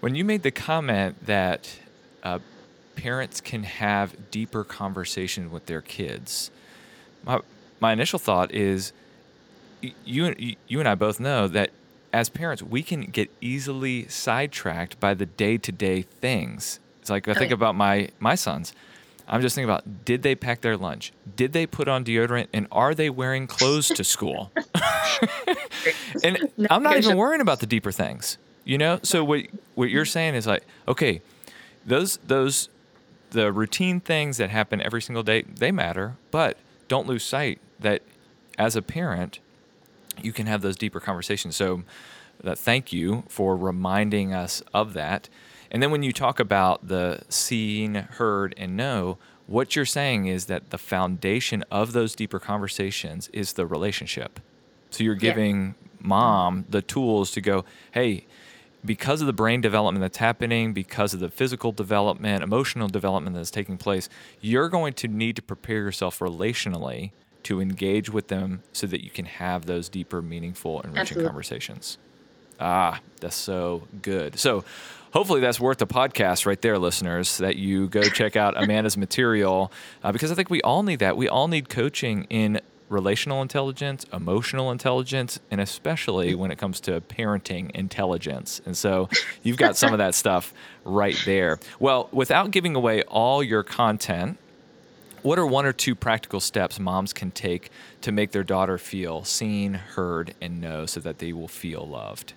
When 0.01 0.15
you 0.15 0.25
made 0.25 0.43
the 0.43 0.51
comment 0.51 1.25
that 1.25 1.69
uh, 2.23 2.39
parents 2.95 3.39
can 3.39 3.63
have 3.63 4.31
deeper 4.31 4.63
conversation 4.63 5.51
with 5.51 5.67
their 5.67 5.81
kids, 5.81 6.51
my 7.23 7.39
my 7.79 7.93
initial 7.93 8.19
thought 8.19 8.51
is 8.51 8.93
you 10.05 10.25
and 10.25 10.55
you 10.67 10.79
and 10.79 10.87
I 10.89 10.95
both 10.95 11.19
know 11.19 11.47
that 11.47 11.71
as 12.13 12.29
parents 12.29 12.61
we 12.61 12.83
can 12.83 13.01
get 13.03 13.31
easily 13.39 14.07
sidetracked 14.07 14.99
by 14.99 15.13
the 15.13 15.25
day-to-day 15.25 16.01
things. 16.03 16.79
It's 17.01 17.09
like 17.09 17.27
I 17.27 17.33
think 17.33 17.51
about 17.51 17.75
my 17.75 18.09
my 18.19 18.35
sons. 18.35 18.73
I'm 19.27 19.41
just 19.41 19.55
thinking 19.55 19.69
about 19.69 20.05
did 20.05 20.23
they 20.23 20.35
pack 20.35 20.61
their 20.61 20.77
lunch? 20.77 21.13
Did 21.35 21.53
they 21.53 21.65
put 21.65 21.87
on 21.87 22.03
deodorant 22.03 22.47
and 22.53 22.67
are 22.71 22.93
they 22.93 23.09
wearing 23.09 23.47
clothes 23.47 23.87
to 23.89 24.03
school? 24.03 24.51
and 26.23 26.49
I'm 26.69 26.83
not 26.83 26.97
even 26.97 27.17
worrying 27.17 27.41
about 27.41 27.59
the 27.59 27.65
deeper 27.65 27.91
things. 27.91 28.37
You 28.63 28.77
know? 28.77 28.99
So 29.03 29.23
what 29.23 29.47
what 29.75 29.89
you're 29.89 30.05
saying 30.05 30.35
is 30.35 30.45
like, 30.47 30.63
okay, 30.87 31.21
those 31.85 32.17
those 32.17 32.69
the 33.31 33.51
routine 33.51 33.99
things 33.99 34.37
that 34.37 34.49
happen 34.49 34.81
every 34.81 35.01
single 35.01 35.23
day, 35.23 35.43
they 35.43 35.71
matter, 35.71 36.17
but 36.29 36.57
don't 36.87 37.07
lose 37.07 37.23
sight 37.23 37.59
that 37.79 38.01
as 38.57 38.75
a 38.75 38.81
parent, 38.81 39.39
you 40.21 40.33
can 40.33 40.45
have 40.45 40.61
those 40.61 40.75
deeper 40.75 40.99
conversations. 40.99 41.55
So, 41.55 41.83
uh, 42.43 42.55
thank 42.55 42.91
you 42.91 43.23
for 43.27 43.55
reminding 43.55 44.33
us 44.33 44.61
of 44.73 44.93
that. 44.93 45.29
And 45.71 45.81
then 45.81 45.89
when 45.89 46.03
you 46.03 46.11
talk 46.11 46.39
about 46.39 46.87
the 46.89 47.21
seen, 47.29 47.95
heard, 47.95 48.53
and 48.57 48.75
know, 48.75 49.17
what 49.47 49.75
you're 49.75 49.85
saying 49.85 50.27
is 50.27 50.45
that 50.45 50.69
the 50.69 50.77
foundation 50.77 51.63
of 51.71 51.93
those 51.93 52.13
deeper 52.13 52.39
conversations 52.39 53.29
is 53.33 53.53
the 53.53 53.65
relationship. 53.65 54.39
So 54.91 55.03
you're 55.03 55.15
Yeah. 55.15 55.31
giving 55.33 55.75
mom 56.01 56.65
the 56.69 56.81
tools 56.81 57.31
to 57.31 57.41
go, 57.41 57.63
hey, 57.91 58.25
because 58.83 59.21
of 59.21 59.27
the 59.27 59.33
brain 59.33 59.61
development 59.61 60.01
that's 60.01 60.17
happening, 60.17 60.73
because 60.73 61.13
of 61.13 61.19
the 61.19 61.29
physical 61.29 61.71
development, 61.71 62.43
emotional 62.43 62.87
development 62.87 63.35
that's 63.35 63.51
taking 63.51 63.77
place, 63.77 64.09
you're 64.41 64.69
going 64.69 64.93
to 64.95 65.07
need 65.07 65.35
to 65.35 65.41
prepare 65.41 65.77
yourself 65.77 66.19
relationally 66.19 67.11
to 67.43 67.61
engage 67.61 68.09
with 68.09 68.27
them 68.27 68.63
so 68.73 68.87
that 68.87 69.03
you 69.03 69.09
can 69.09 69.25
have 69.25 69.65
those 69.65 69.87
deeper, 69.87 70.21
meaningful, 70.21 70.81
enriching 70.81 71.23
conversations. 71.23 71.97
Ah, 72.61 72.99
that's 73.19 73.35
so 73.35 73.87
good. 74.03 74.37
So, 74.37 74.63
hopefully, 75.13 75.41
that's 75.41 75.59
worth 75.59 75.79
the 75.79 75.87
podcast 75.87 76.45
right 76.45 76.61
there, 76.61 76.77
listeners, 76.77 77.39
that 77.39 77.55
you 77.55 77.87
go 77.87 78.03
check 78.03 78.35
out 78.35 78.61
Amanda's 78.61 78.95
material 78.97 79.71
uh, 80.03 80.11
because 80.11 80.31
I 80.31 80.35
think 80.35 80.51
we 80.51 80.61
all 80.61 80.83
need 80.83 80.99
that. 80.99 81.17
We 81.17 81.27
all 81.27 81.47
need 81.47 81.69
coaching 81.69 82.25
in 82.29 82.61
relational 82.87 83.41
intelligence, 83.41 84.05
emotional 84.13 84.69
intelligence, 84.69 85.39
and 85.49 85.59
especially 85.59 86.35
when 86.35 86.51
it 86.51 86.57
comes 86.57 86.79
to 86.81 87.01
parenting 87.01 87.71
intelligence. 87.71 88.61
And 88.65 88.77
so, 88.77 89.09
you've 89.41 89.57
got 89.57 89.75
some 89.75 89.91
of 89.91 89.97
that 89.97 90.13
stuff 90.13 90.53
right 90.85 91.19
there. 91.25 91.59
Well, 91.79 92.09
without 92.11 92.51
giving 92.51 92.75
away 92.75 93.01
all 93.03 93.41
your 93.41 93.63
content, 93.63 94.37
what 95.23 95.39
are 95.39 95.45
one 95.47 95.65
or 95.65 95.73
two 95.73 95.95
practical 95.95 96.39
steps 96.39 96.79
moms 96.79 97.13
can 97.13 97.31
take 97.31 97.71
to 98.01 98.11
make 98.11 98.31
their 98.31 98.43
daughter 98.43 98.77
feel 98.77 99.23
seen, 99.23 99.73
heard, 99.73 100.33
and 100.41 100.59
know 100.61 100.85
so 100.85 100.99
that 100.99 101.19
they 101.19 101.33
will 101.33 101.47
feel 101.47 101.87
loved? 101.87 102.33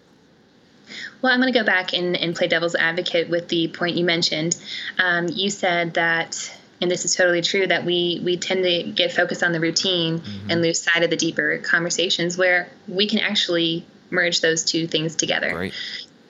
Well, 1.23 1.33
I'm 1.33 1.41
going 1.41 1.53
to 1.53 1.59
go 1.59 1.65
back 1.65 1.93
and, 1.93 2.17
and 2.17 2.35
play 2.35 2.49
devil's 2.49 2.75
advocate 2.75 3.29
with 3.31 3.49
the 3.49 3.69
point 3.69 3.97
you 3.97 4.05
mentioned. 4.05 4.57
Um, 4.99 5.29
you 5.29 5.51
said 5.51 5.95
that, 5.95 6.53
and 6.81 6.91
this 6.91 7.05
is 7.05 7.15
totally 7.15 7.43
true, 7.43 7.67
that 7.67 7.85
we 7.85 8.21
we 8.25 8.37
tend 8.37 8.65
to 8.65 8.83
get 8.83 9.13
focused 9.13 9.43
on 9.43 9.53
the 9.53 9.61
routine 9.61 10.23
and 10.49 10.61
lose 10.63 10.81
sight 10.81 11.03
of 11.03 11.11
the 11.11 11.17
deeper 11.17 11.59
conversations 11.59 12.37
where 12.37 12.69
we 12.89 13.09
can 13.09 13.21
actually 13.21 13.87
merge 14.11 14.41
those 14.41 14.65
two 14.65 14.87
things 14.87 15.17
together. 15.17 15.55
Right. 15.57 15.73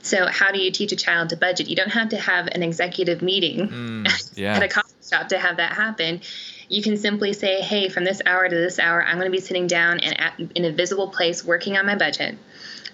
So, 0.03 0.27
how 0.27 0.53
do 0.53 0.61
you 0.61 0.71
teach 0.71 0.93
a 0.93 0.97
child 0.97 1.31
to 1.31 1.37
budget? 1.37 1.69
You 1.69 1.77
don't 1.77 1.93
have 1.93 2.11
to 2.11 2.19
have 2.19 2.47
an 2.49 2.63
executive 2.63 3.23
meeting 3.23 3.69
Mm, 3.69 4.33
yeah. 4.37 4.55
at 4.55 4.63
a 4.63 4.69
coffee 4.69 4.93
shop 5.11 5.29
to 5.29 5.39
have 5.39 5.57
that 5.57 5.73
happen. 5.73 6.21
You 6.69 6.83
can 6.83 6.97
simply 6.97 7.33
say, 7.33 7.61
hey, 7.61 7.89
from 7.89 8.05
this 8.05 8.21
hour 8.27 8.49
to 8.49 8.55
this 8.55 8.79
hour, 8.79 9.05
I'm 9.05 9.19
going 9.19 9.31
to 9.31 9.37
be 9.37 9.41
sitting 9.41 9.67
down 9.67 10.01
and 10.01 10.19
at, 10.21 10.39
in 10.55 10.65
a 10.65 10.73
visible 10.73 11.09
place 11.09 11.45
working 11.45 11.77
on 11.77 11.87
my 11.87 11.97
budget 11.97 12.37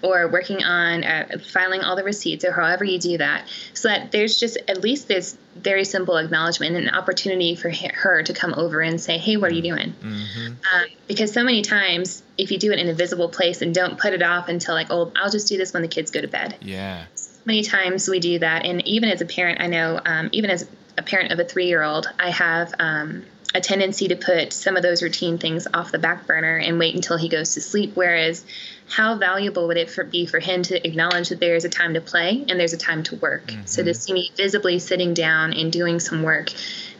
or 0.03 0.27
working 0.27 0.63
on 0.63 1.03
uh, 1.03 1.37
filing 1.51 1.81
all 1.81 1.95
the 1.95 2.03
receipts 2.03 2.43
or 2.43 2.51
however 2.51 2.83
you 2.83 2.97
do 2.97 3.17
that 3.19 3.47
so 3.75 3.87
that 3.87 4.11
there's 4.11 4.39
just 4.39 4.57
at 4.67 4.81
least 4.81 5.07
this 5.07 5.37
very 5.55 5.83
simple 5.83 6.17
acknowledgement 6.17 6.75
and 6.75 6.87
an 6.87 6.95
opportunity 6.95 7.55
for 7.55 7.69
her 7.69 8.23
to 8.23 8.33
come 8.33 8.51
over 8.55 8.81
and 8.81 8.99
say 8.99 9.19
hey 9.19 9.37
what 9.37 9.51
are 9.51 9.53
you 9.53 9.61
doing 9.61 9.93
Mhm. 10.01 10.47
um, 10.47 10.85
because 11.07 11.31
so 11.31 11.43
many 11.43 11.61
times 11.61 12.23
if 12.35 12.51
you 12.51 12.57
do 12.57 12.71
it 12.71 12.79
in 12.79 12.89
a 12.89 12.95
visible 12.95 13.29
place 13.29 13.61
and 13.61 13.75
don't 13.75 13.99
put 13.99 14.13
it 14.13 14.23
off 14.23 14.49
until 14.49 14.73
like 14.73 14.87
oh 14.89 15.11
i'll 15.17 15.29
just 15.29 15.47
do 15.47 15.55
this 15.57 15.71
when 15.71 15.83
the 15.83 15.87
kids 15.87 16.09
go 16.09 16.19
to 16.21 16.27
bed 16.27 16.55
Yeah. 16.61 17.05
so 17.13 17.29
many 17.45 17.61
times 17.61 18.09
we 18.09 18.19
do 18.19 18.39
that 18.39 18.65
and 18.65 18.83
even 18.87 19.09
as 19.09 19.21
a 19.21 19.25
parent 19.25 19.61
i 19.61 19.67
know 19.67 19.99
um, 20.03 20.29
even 20.31 20.49
as 20.49 20.67
a 20.97 21.03
parent 21.03 21.31
of 21.31 21.39
a 21.39 21.43
three-year-old 21.45 22.07
i 22.17 22.31
have 22.31 22.73
um, 22.79 23.23
a 23.53 23.61
tendency 23.61 24.07
to 24.07 24.15
put 24.15 24.53
some 24.53 24.77
of 24.77 24.83
those 24.83 25.03
routine 25.03 25.37
things 25.37 25.67
off 25.73 25.91
the 25.91 25.99
back 25.99 26.25
burner 26.25 26.57
and 26.57 26.79
wait 26.79 26.95
until 26.95 27.17
he 27.17 27.27
goes 27.29 27.53
to 27.55 27.61
sleep. 27.61 27.91
Whereas 27.95 28.45
how 28.87 29.15
valuable 29.15 29.67
would 29.67 29.77
it 29.77 29.89
for, 29.89 30.03
be 30.03 30.25
for 30.25 30.39
him 30.39 30.63
to 30.63 30.87
acknowledge 30.87 31.29
that 31.29 31.39
there 31.39 31.55
is 31.55 31.65
a 31.65 31.69
time 31.69 31.93
to 31.93 32.01
play 32.01 32.45
and 32.47 32.59
there's 32.59 32.73
a 32.73 32.77
time 32.77 33.03
to 33.03 33.15
work? 33.17 33.51
So 33.65 33.81
mm-hmm. 33.81 33.87
to 33.87 33.93
see 33.93 34.13
me 34.13 34.31
visibly 34.35 34.79
sitting 34.79 35.13
down 35.13 35.53
and 35.53 35.71
doing 35.71 35.99
some 35.99 36.23
work 36.23 36.51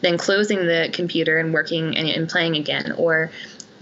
then 0.02 0.18
closing 0.18 0.66
the 0.66 0.90
computer 0.92 1.38
and 1.38 1.54
working 1.54 1.96
and, 1.96 2.10
and 2.10 2.28
playing 2.28 2.56
again 2.56 2.94
or 2.94 3.30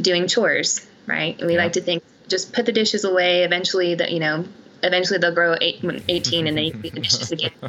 doing 0.02 0.28
chores 0.28 0.86
right? 1.10 1.38
And 1.40 1.48
we 1.48 1.56
Yeah. 1.56 1.64
like 1.64 1.74
to 1.74 1.82
think 1.82 2.04
just 2.28 2.54
put 2.54 2.68
the 2.68 2.72
dishes 2.72 3.04
away. 3.04 3.44
Eventually 3.44 3.96
that 3.96 4.12
you 4.12 4.20
know 4.20 4.46
eventually 4.84 5.20
they'll 5.20 5.34
grow 5.34 5.56
eight, 5.60 5.84
18 6.08 6.48
and 6.48 6.58
they 6.58 6.70
do 6.72 6.90
the 6.90 7.02
dishes 7.02 7.32
again. 7.32 7.52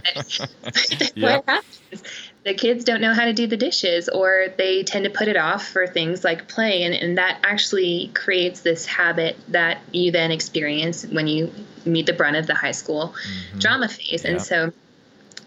Yeah. 1.14 1.36
What 1.36 1.44
happens? 1.46 2.02
The 2.44 2.54
kids 2.54 2.84
don't 2.84 3.00
know 3.00 3.12
how 3.12 3.24
to 3.24 3.32
do 3.32 3.46
the 3.46 3.56
dishes, 3.56 4.08
or 4.08 4.46
they 4.56 4.84
tend 4.84 5.04
to 5.04 5.10
put 5.10 5.28
it 5.28 5.36
off 5.36 5.66
for 5.66 5.86
things 5.86 6.24
like 6.24 6.48
play, 6.48 6.84
and, 6.84 6.94
and 6.94 7.18
that 7.18 7.40
actually 7.44 8.10
creates 8.14 8.60
this 8.60 8.86
habit 8.86 9.36
that 9.48 9.80
you 9.92 10.12
then 10.12 10.30
experience 10.30 11.04
when 11.04 11.26
you 11.26 11.52
meet 11.84 12.06
the 12.06 12.12
brunt 12.12 12.36
of 12.36 12.46
the 12.46 12.54
high 12.54 12.72
school 12.72 13.14
drama 13.58 13.88
phase. 13.88 14.24
And 14.24 14.40
so 14.40 14.72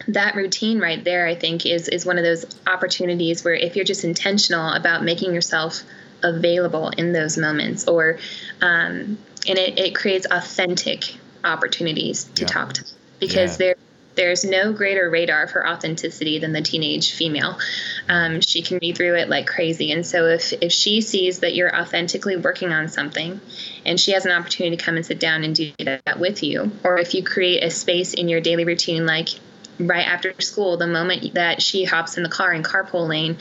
that 0.07 0.35
routine 0.35 0.79
right 0.79 1.03
there, 1.03 1.25
I 1.25 1.35
think, 1.35 1.65
is 1.65 1.87
is 1.87 2.05
one 2.05 2.17
of 2.17 2.23
those 2.23 2.45
opportunities 2.67 3.43
where 3.43 3.55
if 3.55 3.75
you're 3.75 3.85
just 3.85 4.03
intentional 4.03 4.71
about 4.73 5.03
making 5.03 5.33
yourself 5.33 5.81
available 6.21 6.89
in 6.89 7.13
those 7.13 7.37
moments, 7.37 7.87
or 7.87 8.19
um, 8.61 9.17
and 9.47 9.57
it, 9.57 9.79
it 9.79 9.95
creates 9.95 10.27
authentic 10.29 11.15
opportunities 11.43 12.25
to 12.35 12.43
Yeah. 12.43 12.47
talk 12.47 12.73
to, 12.73 12.83
them 12.83 12.93
because 13.19 13.51
Yeah. 13.51 13.57
there 13.65 13.75
there's 14.15 14.45
no 14.45 14.71
greater 14.71 15.09
radar 15.09 15.47
for 15.47 15.67
authenticity 15.67 16.37
than 16.37 16.53
the 16.53 16.61
teenage 16.61 17.13
female. 17.13 17.57
Um, 18.07 18.41
she 18.41 18.61
can 18.61 18.77
read 18.79 18.95
through 18.95 19.15
it 19.15 19.27
like 19.27 19.47
crazy, 19.47 19.91
and 19.91 20.05
so 20.05 20.27
if 20.27 20.53
if 20.61 20.71
she 20.71 21.01
sees 21.01 21.39
that 21.39 21.55
you're 21.55 21.75
authentically 21.75 22.35
working 22.35 22.71
on 22.71 22.89
something, 22.89 23.41
and 23.85 23.99
she 23.99 24.11
has 24.11 24.25
an 24.27 24.31
opportunity 24.31 24.77
to 24.77 24.83
come 24.83 24.97
and 24.97 25.05
sit 25.05 25.19
down 25.19 25.43
and 25.43 25.55
do 25.55 25.71
that 25.79 26.19
with 26.19 26.43
you, 26.43 26.71
or 26.83 26.99
if 26.99 27.15
you 27.15 27.23
create 27.23 27.63
a 27.63 27.71
space 27.71 28.13
in 28.13 28.29
your 28.29 28.39
daily 28.39 28.65
routine, 28.65 29.07
like 29.07 29.29
right 29.79 30.05
after 30.05 30.33
school, 30.39 30.77
the 30.77 30.87
moment 30.87 31.33
that 31.33 31.61
she 31.61 31.83
hops 31.83 32.17
in 32.17 32.23
the 32.23 32.29
car 32.29 32.53
in 32.53 32.63
carpool 32.63 33.07
lane, 33.07 33.37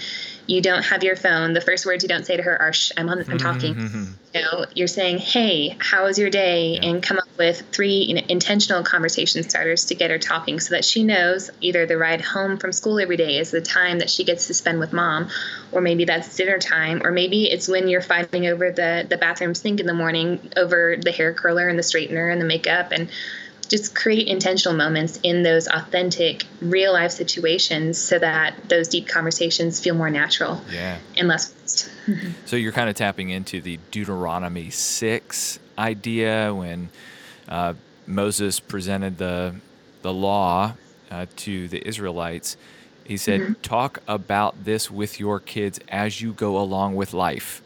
you 0.47 0.61
don't 0.61 0.83
have 0.83 1.05
your 1.05 1.15
phone. 1.15 1.53
The 1.53 1.61
first 1.61 1.87
words 1.87 2.03
you 2.03 2.09
don't 2.09 2.27
say 2.27 2.37
to 2.37 2.43
her 2.43 2.61
are, 2.61 2.73
I'm 2.97 3.09
on, 3.09 3.25
I'm 3.31 3.39
talking. 3.39 3.75
Mm-hmm. 3.75 4.05
You 4.35 4.41
know, 4.41 4.67
you're 4.75 4.89
saying, 4.89 5.19
Hey, 5.19 5.77
how 5.79 6.05
was 6.05 6.19
your 6.19 6.31
day? 6.31 6.75
Yeah. 6.75 6.89
And 6.89 7.03
come 7.03 7.19
up 7.19 7.29
with 7.39 7.63
three 7.71 7.99
you 8.03 8.15
know, 8.15 8.23
intentional 8.29 8.83
conversation 8.83 9.43
starters 9.45 9.87
to 9.87 9.95
get 9.95 10.11
her 10.11 10.19
talking 10.19 10.59
so 10.59 10.75
that 10.75 10.85
she 10.85 11.05
knows 11.05 11.51
either 11.61 11.87
the 11.87 11.97
ride 11.97 12.21
home 12.21 12.59
from 12.59 12.73
school 12.73 12.99
every 12.99 13.17
day 13.17 13.39
is 13.39 13.51
the 13.51 13.61
time 13.61 14.01
that 14.01 14.11
she 14.11 14.25
gets 14.25 14.49
to 14.49 14.55
spend 14.55 14.81
with 14.81 14.93
mom, 14.93 15.29
or 15.71 15.81
maybe 15.81 16.05
that's 16.05 16.35
dinner 16.35 16.59
time, 16.59 17.03
or 17.05 17.13
maybe 17.13 17.45
it's 17.45 17.69
when 17.69 17.89
you're 17.89 18.03
fighting 18.03 18.47
over 18.47 18.71
the, 18.73 19.07
the 19.09 19.17
bathroom 19.17 19.55
sink 19.55 19.81
in 19.81 19.87
the 19.87 19.95
morning 19.95 20.41
over 20.57 20.97
the 20.97 21.13
hair 21.13 21.33
curler 21.35 21.69
and 21.69 21.79
the 21.79 21.83
straightener 21.83 22.33
and 22.33 22.41
the 22.41 22.47
makeup 22.47 22.91
and 22.91 23.11
just 23.73 23.95
create 23.95 24.29
intentional 24.29 24.77
moments 24.77 25.19
in 25.23 25.43
those 25.43 25.67
authentic 25.67 26.45
real 26.61 26.93
life 26.93 27.11
situations 27.11 27.97
so 27.97 28.19
that 28.19 28.55
those 28.69 28.87
deep 28.87 29.09
conversations 29.09 29.81
feel 29.81 29.95
more 29.95 30.11
natural 30.11 30.61
Yeah. 30.71 30.99
and 31.17 31.27
less 31.27 31.49
forced. 31.51 31.91
So 32.47 32.57
you're 32.57 32.73
kind 32.73 32.91
of 32.91 32.97
tapping 32.97 33.31
into 33.31 33.63
the 33.63 33.79
Deuteronomy 33.91 34.69
6 34.69 35.59
idea 35.79 36.53
when 36.55 36.91
uh, 37.49 37.73
Moses 38.07 38.61
presented 38.61 39.17
the, 39.17 39.55
the 40.03 40.13
law 40.13 40.75
uh, 41.11 41.25
to 41.37 41.67
the 41.69 41.87
Israelites. 41.89 42.59
He 43.05 43.17
said, 43.17 43.63
Talk 43.63 44.01
about 44.07 44.65
this 44.65 44.91
with 44.91 45.19
your 45.19 45.41
kids 45.41 45.81
as 45.89 46.21
you 46.21 46.35
go 46.35 46.59
along 46.59 46.95
with 46.95 47.15
life. 47.15 47.63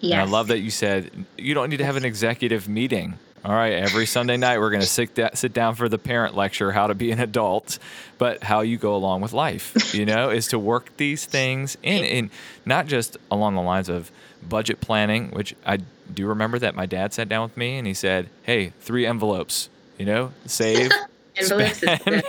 Yes. 0.00 0.12
And 0.14 0.20
I 0.22 0.24
love 0.32 0.48
that 0.48 0.58
you 0.60 0.70
said 0.70 1.10
you 1.38 1.54
don't 1.54 1.70
need 1.70 1.76
to 1.78 1.84
have 1.84 1.96
an 1.96 2.04
executive 2.04 2.68
meeting 2.68 3.18
All 3.44 3.52
right, 3.54 3.74
every 3.74 4.06
Sunday 4.06 4.38
night 4.38 4.58
we're 4.58 4.70
going 4.70 4.80
to 4.80 4.86
sit, 4.86 5.14
da- 5.14 5.34
sit 5.34 5.52
down 5.52 5.74
for 5.74 5.86
the 5.86 5.98
parent 5.98 6.34
lecture, 6.34 6.72
how 6.72 6.86
to 6.86 6.94
be 6.94 7.10
an 7.10 7.20
adult, 7.20 7.78
but 8.16 8.42
how 8.42 8.62
you 8.62 8.78
go 8.78 8.94
along 8.94 9.20
with 9.20 9.34
life, 9.34 9.94
you 9.94 10.06
know, 10.06 10.30
is 10.30 10.48
to 10.48 10.58
work 10.58 10.96
these 10.96 11.26
things 11.26 11.76
in, 11.82 12.04
in 12.04 12.30
not 12.64 12.86
just 12.86 13.18
along 13.30 13.54
the 13.54 13.60
lines 13.60 13.90
of 13.90 14.10
budget 14.48 14.80
planning, 14.80 15.28
which 15.32 15.54
I 15.66 15.80
do 16.12 16.26
remember 16.26 16.58
that 16.58 16.74
my 16.74 16.86
dad 16.86 17.12
sat 17.12 17.28
down 17.28 17.42
with 17.42 17.56
me 17.58 17.76
and 17.76 17.86
he 17.86 17.92
said, 17.92 18.30
"Hey, 18.44 18.72
three 18.80 19.04
envelopes, 19.04 19.68
you 19.98 20.06
know, 20.06 20.32
save, 20.46 20.90
Envelopes 21.36 21.82
is 21.82 22.00
spend. 22.00 22.22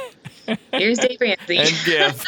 Here's 0.74 0.98
Dave 1.00 1.22
Ramsey. 1.22 1.58
and 1.60 1.72
give." 1.86 2.26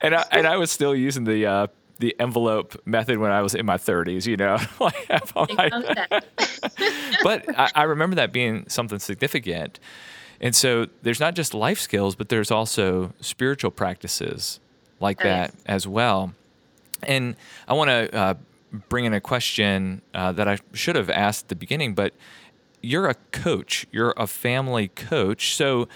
And 0.00 0.14
I, 0.14 0.24
and 0.30 0.46
I 0.46 0.56
was 0.56 0.70
still 0.70 0.94
using 0.94 1.24
the 1.24 1.44
uh, 1.46 1.66
the 2.02 2.16
envelope 2.18 2.76
method 2.84 3.16
when 3.18 3.30
I 3.30 3.40
was 3.42 3.54
in 3.54 3.64
my 3.64 3.76
30s, 3.78 4.26
you 4.26 4.36
know, 4.36 4.58
like 4.80 4.94
have 5.08 5.32
all 5.36 5.46
my- 5.56 5.70
How's 5.72 5.84
that? 5.84 6.24
but 7.22 7.44
I, 7.58 7.70
I 7.76 7.82
remember 7.84 8.16
that 8.16 8.32
being 8.32 8.68
something 8.68 8.98
significant. 8.98 9.78
And 10.40 10.54
so 10.54 10.88
there's 11.02 11.20
not 11.20 11.34
just 11.36 11.54
life 11.54 11.78
skills, 11.78 12.16
but 12.16 12.28
there's 12.28 12.50
also 12.50 13.12
spiritual 13.20 13.70
practices 13.70 14.58
like 14.98 15.20
Oh, 15.20 15.28
that 15.28 15.54
as 15.66 15.86
well. 15.86 16.34
And 17.04 17.36
I 17.68 17.74
want 17.74 17.88
to 17.90 18.14
uh, 18.16 18.34
bring 18.88 19.04
in 19.04 19.14
a 19.14 19.20
question 19.20 20.02
uh, 20.12 20.32
that 20.32 20.48
I 20.48 20.58
should 20.72 20.96
have 20.96 21.08
asked 21.10 21.44
at 21.44 21.48
the 21.50 21.54
beginning, 21.56 21.94
but 21.94 22.14
you're 22.82 23.08
a 23.08 23.14
coach, 23.30 23.86
you're 23.92 24.12
a 24.16 24.26
family 24.26 24.88
coach. 24.88 25.54
So, 25.54 25.88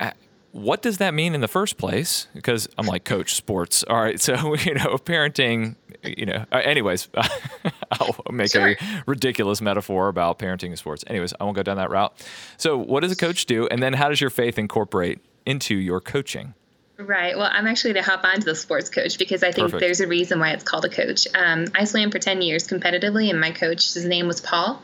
uh, 0.00 0.10
what 0.58 0.82
does 0.82 0.98
that 0.98 1.14
mean 1.14 1.34
in 1.34 1.40
the 1.40 1.48
first 1.48 1.76
place? 1.78 2.26
Because 2.34 2.68
I'm 2.78 2.86
like 2.86 3.04
coach 3.04 3.34
sports. 3.34 3.84
All 3.88 4.00
right, 4.00 4.20
so 4.28 4.54
you 4.54 4.74
know, 4.74 4.96
parenting. 4.98 5.76
You 6.04 6.26
know, 6.26 6.44
uh, 6.52 6.58
anyways, 6.58 7.08
I'll 7.90 8.14
make 8.30 8.52
Sure. 8.52 8.68
a 8.68 8.76
ridiculous 9.06 9.60
metaphor 9.60 10.08
about 10.08 10.38
parenting 10.38 10.68
and 10.68 10.78
sports. 10.78 11.02
Anyways, 11.06 11.34
I 11.40 11.44
won't 11.44 11.56
go 11.56 11.62
down 11.62 11.76
that 11.78 11.90
route. 11.90 12.12
So, 12.56 12.76
what 12.78 13.00
does 13.00 13.10
a 13.12 13.16
coach 13.16 13.46
do, 13.46 13.66
and 13.68 13.82
then 13.82 13.94
how 13.94 14.08
does 14.08 14.20
your 14.20 14.30
faith 14.30 14.58
incorporate 14.58 15.18
into 15.44 15.74
your 15.74 16.00
coaching? 16.00 16.54
Right. 16.98 17.36
Well, 17.38 17.48
I'm 17.52 17.66
actually 17.68 17.92
to 17.94 18.02
hop 18.02 18.24
onto 18.24 18.42
the 18.42 18.56
sports 18.56 18.90
coach 18.90 19.18
because 19.18 19.44
I 19.44 19.52
think 19.52 19.66
Perfect. 19.66 19.80
there's 19.80 20.00
a 20.00 20.08
reason 20.08 20.40
why 20.40 20.50
it's 20.50 20.64
called 20.64 20.84
a 20.84 20.88
coach. 20.88 21.28
Um, 21.32 21.66
I 21.72 21.84
swam 21.84 22.10
for 22.10 22.18
10 22.18 22.42
years 22.42 22.66
competitively, 22.66 23.30
and 23.30 23.40
my 23.40 23.52
coach, 23.52 23.94
his 23.94 24.04
name 24.04 24.26
was 24.26 24.40
Paul. 24.40 24.82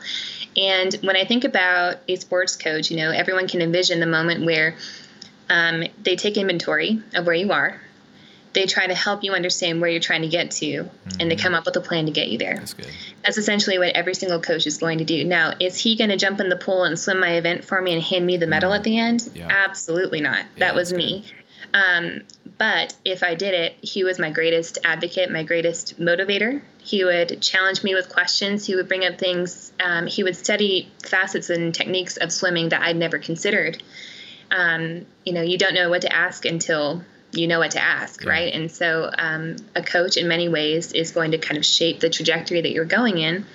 And 0.55 0.93
when 1.01 1.17
I 1.17 1.25
think 1.25 1.43
about 1.43 1.97
a 2.07 2.15
sports 2.15 2.55
coach, 2.55 2.89
you 2.89 2.95
know, 2.97 3.11
everyone 3.11 3.49
can 3.49 3.61
envision 3.61 3.99
the 3.99 4.05
moment 4.05 4.45
where 4.45 4.75
um, 5.49 5.83
they 6.01 6.15
take 6.15 6.37
inventory 6.37 7.01
of 7.13 7.25
where 7.25 7.35
you 7.35 7.51
are. 7.51 7.81
They 8.53 8.65
try 8.67 8.87
to 8.87 8.95
help 8.95 9.23
you 9.23 9.33
understand 9.33 9.81
where 9.81 9.89
you're 9.89 9.99
trying 9.99 10.21
to 10.21 10.29
get 10.29 10.51
to, 10.51 10.89
and 11.19 11.29
they 11.29 11.35
come 11.35 11.53
up 11.53 11.65
with 11.65 11.75
a 11.75 11.81
plan 11.81 12.05
to 12.05 12.11
get 12.11 12.29
you 12.29 12.37
there. 12.37 12.55
That's 12.55 12.73
good. 12.73 12.87
That's 13.21 13.37
essentially 13.37 13.77
what 13.77 13.93
every 13.95 14.15
single 14.15 14.39
coach 14.39 14.65
is 14.65 14.77
going 14.77 14.99
to 14.99 15.03
do. 15.03 15.25
Now, 15.25 15.53
is 15.59 15.77
he 15.77 15.97
going 15.97 16.09
to 16.09 16.15
jump 16.15 16.39
in 16.39 16.47
the 16.47 16.55
pool 16.55 16.85
and 16.85 16.97
swim 16.97 17.19
my 17.19 17.33
event 17.33 17.65
for 17.65 17.81
me 17.81 17.93
and 17.93 18.01
hand 18.01 18.25
me 18.25 18.37
the 18.37 18.47
medal 18.47 18.71
at 18.73 18.83
the 18.83 18.97
end? 18.97 19.29
Yeah. 19.35 19.47
Absolutely 19.49 20.21
not. 20.21 20.45
Yeah, 20.55 20.67
that 20.67 20.75
was 20.75 20.93
me. 20.93 21.25
Um, 21.73 22.21
but 22.57 22.95
if 23.03 23.23
I 23.23 23.35
did 23.35 23.53
it, 23.53 23.75
he 23.81 24.05
was 24.05 24.19
my 24.19 24.31
greatest 24.31 24.77
advocate, 24.85 25.29
my 25.29 25.43
greatest 25.43 25.99
motivator. 25.99 26.61
He 26.77 27.03
would 27.03 27.41
challenge 27.41 27.83
me 27.83 27.93
with 27.93 28.07
questions. 28.07 28.65
He 28.65 28.75
would 28.75 28.87
bring 28.87 29.03
up 29.03 29.17
things. 29.17 29.73
Um, 29.83 30.07
he 30.07 30.23
would 30.23 30.37
study 30.37 30.89
facets 31.03 31.49
and 31.49 31.75
techniques 31.75 32.15
of 32.15 32.31
swimming 32.31 32.69
that 32.69 32.81
I'd 32.81 32.95
never 32.95 33.19
considered. 33.19 33.83
Um, 34.51 35.05
you 35.25 35.33
know, 35.33 35.41
you 35.41 35.57
don't 35.57 35.73
know 35.73 35.89
what 35.89 36.01
to 36.01 36.13
ask 36.13 36.45
until 36.45 37.03
you 37.31 37.47
know 37.47 37.59
what 37.59 37.71
to 37.71 37.81
ask, 37.81 38.23
Yeah. 38.23 38.29
right? 38.29 38.53
And 38.53 38.71
so, 38.71 39.11
um, 39.17 39.57
a 39.75 39.81
coach, 39.81 40.17
in 40.17 40.27
many 40.27 40.47
ways, 40.47 40.93
is 40.93 41.11
going 41.11 41.31
to 41.31 41.37
kind 41.37 41.57
of 41.57 41.65
shape 41.65 41.99
the 41.99 42.09
trajectory 42.09 42.61
that 42.61 42.71
you're 42.71 42.85
going 42.85 43.17
in, 43.17 43.45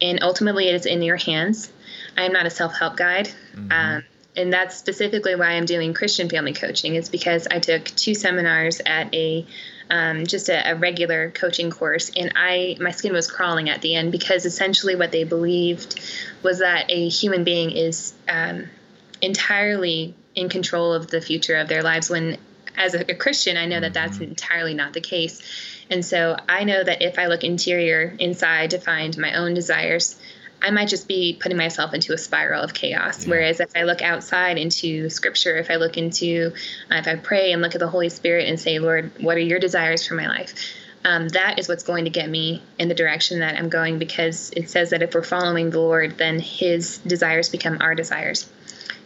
and 0.00 0.22
ultimately, 0.22 0.68
it 0.68 0.74
is 0.74 0.86
in 0.86 1.02
your 1.02 1.16
hands. 1.16 1.70
I 2.16 2.24
am 2.24 2.32
not 2.32 2.44
a 2.46 2.50
self-help 2.50 2.96
guide. 2.96 3.30
Um, 3.70 4.04
and 4.36 4.52
that's 4.52 4.76
specifically 4.76 5.34
why 5.34 5.52
I'm 5.52 5.66
doing 5.66 5.94
Christian 5.94 6.28
family 6.28 6.52
coaching. 6.52 6.94
Is 6.94 7.08
because 7.08 7.46
I 7.50 7.58
took 7.58 7.84
two 7.84 8.14
seminars 8.14 8.80
at 8.84 9.14
a 9.14 9.46
um, 9.90 10.26
just 10.26 10.48
a, 10.48 10.72
a 10.72 10.74
regular 10.74 11.30
coaching 11.30 11.70
course, 11.70 12.10
and 12.16 12.32
I 12.34 12.76
my 12.80 12.90
skin 12.92 13.12
was 13.12 13.30
crawling 13.30 13.68
at 13.68 13.82
the 13.82 13.94
end 13.94 14.10
because 14.10 14.46
essentially 14.46 14.96
what 14.96 15.12
they 15.12 15.24
believed 15.24 16.00
was 16.42 16.60
that 16.60 16.90
a 16.90 17.08
human 17.08 17.44
being 17.44 17.70
is 17.70 18.14
um, 18.28 18.68
entirely 19.20 20.14
in 20.34 20.48
control 20.48 20.92
of 20.92 21.08
the 21.08 21.20
future 21.20 21.56
of 21.56 21.68
their 21.68 21.82
lives. 21.82 22.10
When 22.10 22.38
as 22.76 22.94
a, 22.94 23.04
Christian, 23.14 23.56
I 23.56 23.66
know 23.66 23.80
that 23.80 23.94
that's 23.94 24.18
entirely 24.18 24.74
not 24.74 24.92
the 24.92 25.00
case. 25.00 25.42
And 25.90 26.04
so 26.04 26.36
I 26.48 26.64
know 26.64 26.82
that 26.82 27.02
if 27.02 27.18
I 27.18 27.26
look 27.26 27.44
interior 27.44 28.14
inside 28.18 28.70
to 28.70 28.78
find 28.78 29.16
my 29.18 29.34
own 29.34 29.54
desires, 29.54 30.18
I 30.62 30.70
might 30.70 30.88
just 30.88 31.08
be 31.08 31.36
putting 31.40 31.58
myself 31.58 31.92
into 31.92 32.12
a 32.12 32.18
spiral 32.18 32.62
of 32.62 32.72
chaos. 32.72 33.24
Yeah. 33.24 33.30
Whereas 33.30 33.60
if 33.60 33.72
I 33.76 33.82
look 33.82 34.00
outside 34.00 34.58
into 34.58 35.10
scripture, 35.10 35.56
if 35.56 35.70
I 35.70 35.76
look 35.76 35.98
into, 35.98 36.52
uh, 36.90 36.96
if 36.96 37.08
I 37.08 37.16
pray 37.16 37.52
and 37.52 37.60
look 37.60 37.74
at 37.74 37.80
the 37.80 37.88
Holy 37.88 38.08
Spirit 38.08 38.48
and 38.48 38.58
say, 38.58 38.78
Lord, 38.78 39.10
what 39.20 39.36
are 39.36 39.40
your 39.40 39.58
desires 39.58 40.06
for 40.06 40.14
my 40.14 40.28
life? 40.28 40.54
Um, 41.04 41.28
that 41.30 41.58
is 41.58 41.68
what's 41.68 41.82
going 41.82 42.04
to 42.04 42.10
get 42.10 42.28
me 42.28 42.62
in 42.78 42.88
the 42.88 42.94
direction 42.94 43.40
that 43.40 43.56
I'm 43.56 43.68
going 43.68 43.98
because 43.98 44.50
it 44.56 44.70
says 44.70 44.90
that 44.90 45.02
if 45.02 45.14
we're 45.14 45.22
following 45.22 45.70
the 45.70 45.80
Lord, 45.80 46.16
then 46.16 46.38
his 46.38 46.98
desires 46.98 47.48
become 47.48 47.78
our 47.80 47.94
desires. 47.94 48.48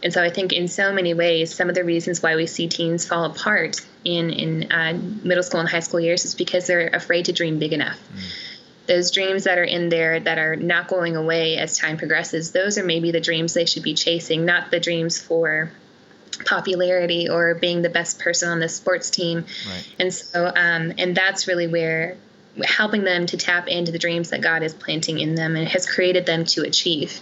And 0.03 0.13
so 0.13 0.23
I 0.23 0.29
think 0.29 0.53
in 0.53 0.67
so 0.67 0.93
many 0.93 1.15
ways, 1.15 1.53
some 1.53 1.69
of 1.69 1.75
the 1.75 1.83
reasons 1.83 2.21
why 2.21 2.35
we 2.35 2.45
see 2.45 2.67
teens 2.67 3.05
fall 3.05 3.25
apart 3.25 3.81
in, 4.05 4.29
in 4.29 4.71
uh, 4.71 4.93
middle 5.23 5.41
school 5.41 5.59
and 5.59 5.67
high 5.67 5.79
school 5.79 5.99
years 5.99 6.23
is 6.23 6.35
because 6.35 6.67
they're 6.67 6.87
afraid 6.89 7.25
to 7.25 7.33
dream 7.33 7.57
big 7.57 7.73
enough 7.73 7.99
those 8.87 9.11
dreams 9.11 9.43
that 9.43 9.57
are 9.57 9.63
in 9.63 9.89
there 9.89 10.19
that 10.19 10.37
are 10.37 10.55
not 10.55 10.87
going 10.87 11.15
away 11.15 11.57
as 11.57 11.77
time 11.77 11.97
progresses, 11.97 12.51
those 12.51 12.77
are 12.77 12.83
maybe 12.83 13.11
the 13.11 13.19
dreams 13.19 13.53
they 13.53 13.65
should 13.65 13.83
be 13.83 13.93
chasing, 13.93 14.45
not 14.45 14.71
the 14.71 14.79
dreams 14.79 15.21
for 15.21 15.71
popularity 16.45 17.29
or 17.29 17.55
being 17.55 17.81
the 17.81 17.89
best 17.89 18.19
person 18.19 18.49
on 18.49 18.59
the 18.59 18.69
sports 18.69 19.09
team. 19.09 19.45
Right. 19.67 19.95
And 19.99 20.13
so, 20.13 20.45
um, 20.47 20.93
and 20.97 21.15
that's 21.15 21.47
really 21.47 21.67
where 21.67 22.17
helping 22.65 23.03
them 23.03 23.27
to 23.27 23.37
tap 23.37 23.67
into 23.67 23.91
the 23.91 23.99
dreams 23.99 24.31
that 24.31 24.41
God 24.41 24.63
is 24.63 24.73
planting 24.73 25.19
in 25.19 25.35
them 25.35 25.55
and 25.55 25.67
has 25.67 25.87
created 25.87 26.25
them 26.25 26.43
to 26.45 26.63
achieve. 26.63 27.21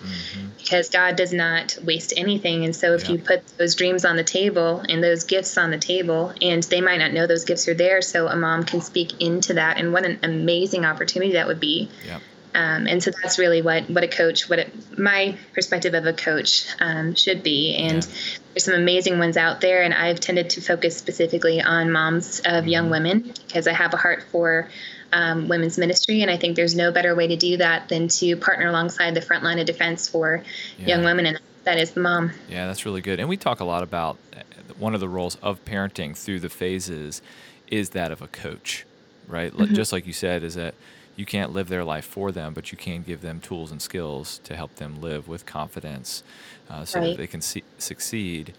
Because 0.57 0.89
God 0.89 1.17
does 1.17 1.33
not 1.33 1.77
waste 1.83 2.13
anything. 2.15 2.63
And 2.63 2.73
so, 2.73 2.93
if 2.93 3.03
Mm-hmm. 3.03 3.11
Yeah. 3.11 3.17
you 3.17 3.23
put 3.23 3.57
those 3.57 3.75
dreams 3.75 4.05
on 4.05 4.15
the 4.15 4.23
table 4.23 4.81
and 4.87 5.03
those 5.03 5.25
gifts 5.25 5.57
on 5.57 5.71
the 5.71 5.77
table, 5.77 6.33
and 6.41 6.63
they 6.63 6.79
might 6.79 6.97
not 6.97 7.11
know 7.11 7.27
those 7.27 7.43
gifts 7.43 7.67
are 7.67 7.73
there, 7.73 8.01
so 8.01 8.27
a 8.27 8.35
mom 8.37 8.63
can 8.63 8.79
speak 8.81 9.21
into 9.21 9.55
that. 9.55 9.77
And 9.77 9.91
what 9.91 10.05
an 10.05 10.19
amazing 10.23 10.85
opportunity 10.85 11.33
that 11.33 11.47
would 11.47 11.59
be. 11.59 11.89
Yep. 12.07 12.21
Um, 12.55 12.87
and 12.87 13.03
so 13.03 13.11
that's 13.21 13.37
really 13.37 13.61
what, 13.61 13.89
what 13.89 14.05
a 14.05 14.07
coach, 14.07 14.49
what 14.49 14.59
it, 14.59 14.97
my 14.97 15.37
perspective 15.53 15.93
of 15.93 16.05
a 16.05 16.13
coach 16.13 16.65
um, 16.79 17.13
should 17.13 17.43
be. 17.43 17.75
And 17.75 18.01
Yeah. 18.01 18.11
There's 18.55 18.63
some 18.63 18.73
amazing 18.73 19.19
ones 19.19 19.35
out 19.35 19.59
there. 19.59 19.83
And 19.83 19.93
I've 19.93 20.19
tended 20.21 20.49
to 20.51 20.61
focus 20.61 20.95
specifically 20.97 21.61
on 21.61 21.91
moms 21.91 22.41
of 22.45 22.67
young 22.67 22.89
women 22.89 23.33
because 23.45 23.67
I 23.67 23.73
have 23.73 23.93
a 23.93 23.97
heart 23.97 24.23
for 24.31 24.69
um, 25.11 25.49
women's 25.49 25.77
ministry. 25.77 26.21
And 26.21 26.31
I 26.31 26.37
think 26.37 26.55
there's 26.55 26.73
no 26.73 26.89
better 26.91 27.13
way 27.15 27.27
to 27.27 27.35
do 27.35 27.57
that 27.57 27.89
than 27.89 28.07
to 28.07 28.37
partner 28.37 28.67
alongside 28.67 29.13
the 29.13 29.21
front 29.21 29.43
line 29.43 29.59
of 29.59 29.65
defense 29.65 30.07
for 30.07 30.41
Yeah. 30.79 30.87
young 30.87 31.03
women. 31.03 31.25
And 31.25 31.39
that 31.65 31.77
is 31.77 31.91
the 31.91 31.99
mom. 31.99 32.31
Yeah, 32.49 32.65
that's 32.67 32.85
really 32.85 33.01
good. 33.01 33.19
And 33.19 33.27
we 33.27 33.35
talk 33.35 33.59
a 33.59 33.65
lot 33.65 33.83
about 33.83 34.17
uh, 34.33 34.39
one 34.79 34.93
of 34.93 35.01
the 35.01 35.09
roles 35.09 35.35
of 35.41 35.63
parenting 35.65 36.15
through 36.15 36.39
the 36.39 36.49
phases 36.49 37.21
is 37.67 37.89
that 37.89 38.11
of 38.11 38.21
a 38.21 38.27
coach, 38.27 38.85
right? 39.27 39.53
Li- 39.53 39.73
Just 39.73 39.91
like 39.91 40.07
you 40.07 40.13
said, 40.13 40.43
is 40.43 40.55
that 40.55 40.75
you 41.15 41.25
can't 41.25 41.53
live 41.53 41.69
their 41.69 41.83
life 41.83 42.05
for 42.05 42.31
them, 42.31 42.53
but 42.53 42.71
you 42.71 42.77
can 42.77 43.01
give 43.01 43.21
them 43.21 43.39
tools 43.39 43.71
and 43.71 43.81
skills 43.81 44.39
to 44.43 44.55
help 44.55 44.75
them 44.75 45.01
live 45.01 45.27
with 45.27 45.45
confidence 45.45 46.23
uh, 46.69 46.83
so 46.83 46.99
that 47.01 47.17
they 47.17 47.27
can 47.27 47.41
see, 47.41 47.63
succeed. 47.77 48.53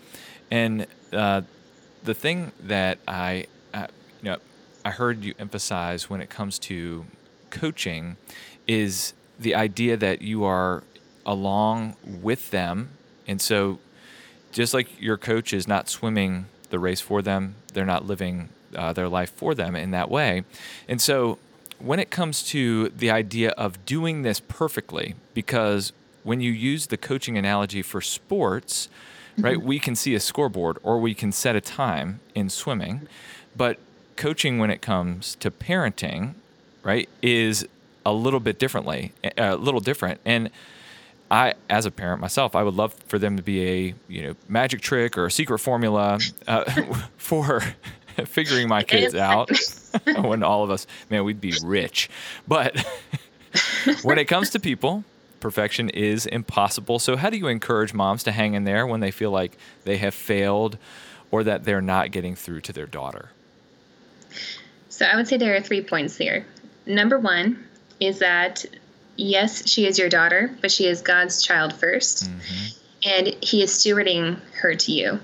And 0.50 0.86
uh, 1.12 1.42
the 2.02 2.14
thing 2.14 2.52
that 2.60 2.98
I, 3.06 3.46
uh, 3.74 3.88
you 4.22 4.30
know, 4.30 4.38
I 4.84 4.90
heard 4.90 5.24
you 5.24 5.34
emphasize 5.38 6.08
when 6.08 6.20
it 6.20 6.30
comes 6.30 6.58
to 6.60 7.06
coaching 7.50 8.16
is 8.66 9.12
the 9.38 9.54
idea 9.54 9.96
that 9.96 10.22
you 10.22 10.44
are 10.44 10.82
along 11.24 11.96
with 12.04 12.50
them. 12.50 12.90
And 13.26 13.40
so, 13.40 13.80
just 14.52 14.72
like 14.72 15.00
your 15.00 15.18
coach 15.18 15.52
is 15.52 15.68
not 15.68 15.88
swimming 15.88 16.46
the 16.70 16.78
race 16.78 17.00
for 17.00 17.20
them, 17.20 17.56
they're 17.74 17.84
not 17.84 18.06
living 18.06 18.48
uh, 18.74 18.92
their 18.92 19.08
life 19.08 19.30
for 19.30 19.54
them 19.54 19.76
in 19.76 19.90
that 19.90 20.10
way. 20.10 20.44
And 20.88 21.00
so, 21.00 21.38
when 21.78 21.98
it 21.98 22.10
comes 22.10 22.42
to 22.44 22.88
the 22.90 23.10
idea 23.10 23.50
of 23.50 23.84
doing 23.84 24.22
this 24.22 24.40
perfectly, 24.40 25.14
because 25.34 25.92
when 26.22 26.40
you 26.40 26.50
use 26.50 26.86
the 26.86 26.96
coaching 26.96 27.36
analogy 27.36 27.82
for 27.82 28.00
sports, 28.00 28.88
right, 29.38 29.60
we 29.60 29.78
can 29.78 29.94
see 29.94 30.14
a 30.14 30.20
scoreboard 30.20 30.78
or 30.82 30.98
we 30.98 31.14
can 31.14 31.32
set 31.32 31.54
a 31.54 31.60
time 31.60 32.20
in 32.34 32.48
swimming, 32.48 33.06
but 33.54 33.78
coaching 34.16 34.58
when 34.58 34.70
it 34.70 34.80
comes 34.80 35.36
to 35.36 35.50
parenting, 35.50 36.34
right, 36.82 37.08
is 37.22 37.66
a 38.04 38.12
little 38.12 38.40
bit 38.40 38.58
differently, 38.58 39.12
a 39.36 39.56
little 39.56 39.80
different. 39.80 40.20
And 40.24 40.50
I, 41.30 41.54
as 41.68 41.86
a 41.86 41.90
parent 41.90 42.20
myself, 42.20 42.54
I 42.54 42.62
would 42.62 42.74
love 42.74 42.94
for 43.06 43.18
them 43.18 43.36
to 43.36 43.42
be 43.42 43.66
a 43.66 43.94
you 44.08 44.22
know 44.22 44.34
magic 44.48 44.80
trick 44.80 45.18
or 45.18 45.26
a 45.26 45.30
secret 45.30 45.58
formula 45.58 46.18
uh, 46.46 46.64
for 47.16 47.62
figuring 48.24 48.68
my 48.68 48.82
kids 48.82 49.14
out. 49.14 49.50
when 50.04 50.42
all 50.42 50.64
of 50.64 50.70
us, 50.70 50.86
man, 51.10 51.24
we'd 51.24 51.40
be 51.40 51.54
rich. 51.62 52.10
But 52.46 52.84
when 54.02 54.18
it 54.18 54.26
comes 54.26 54.50
to 54.50 54.60
people, 54.60 55.04
perfection 55.40 55.90
is 55.90 56.26
impossible. 56.26 56.98
So, 56.98 57.16
how 57.16 57.30
do 57.30 57.36
you 57.36 57.48
encourage 57.48 57.94
moms 57.94 58.22
to 58.24 58.32
hang 58.32 58.54
in 58.54 58.64
there 58.64 58.86
when 58.86 59.00
they 59.00 59.10
feel 59.10 59.30
like 59.30 59.56
they 59.84 59.98
have 59.98 60.14
failed 60.14 60.78
or 61.30 61.44
that 61.44 61.64
they're 61.64 61.82
not 61.82 62.10
getting 62.10 62.34
through 62.34 62.62
to 62.62 62.72
their 62.72 62.86
daughter? 62.86 63.30
So, 64.88 65.06
I 65.06 65.16
would 65.16 65.28
say 65.28 65.36
there 65.36 65.54
are 65.54 65.60
three 65.60 65.82
points 65.82 66.16
there. 66.16 66.46
Number 66.86 67.18
one 67.18 67.64
is 68.00 68.20
that 68.20 68.64
yes, 69.16 69.68
she 69.68 69.86
is 69.86 69.98
your 69.98 70.08
daughter, 70.08 70.54
but 70.60 70.70
she 70.70 70.86
is 70.86 71.02
God's 71.02 71.42
child 71.42 71.72
1st 71.72 72.28
mm-hmm. 72.28 73.08
and 73.08 73.26
He 73.42 73.62
is 73.62 73.72
stewarding 73.72 74.40
her 74.60 74.74
to 74.74 74.92
you. 74.92 75.20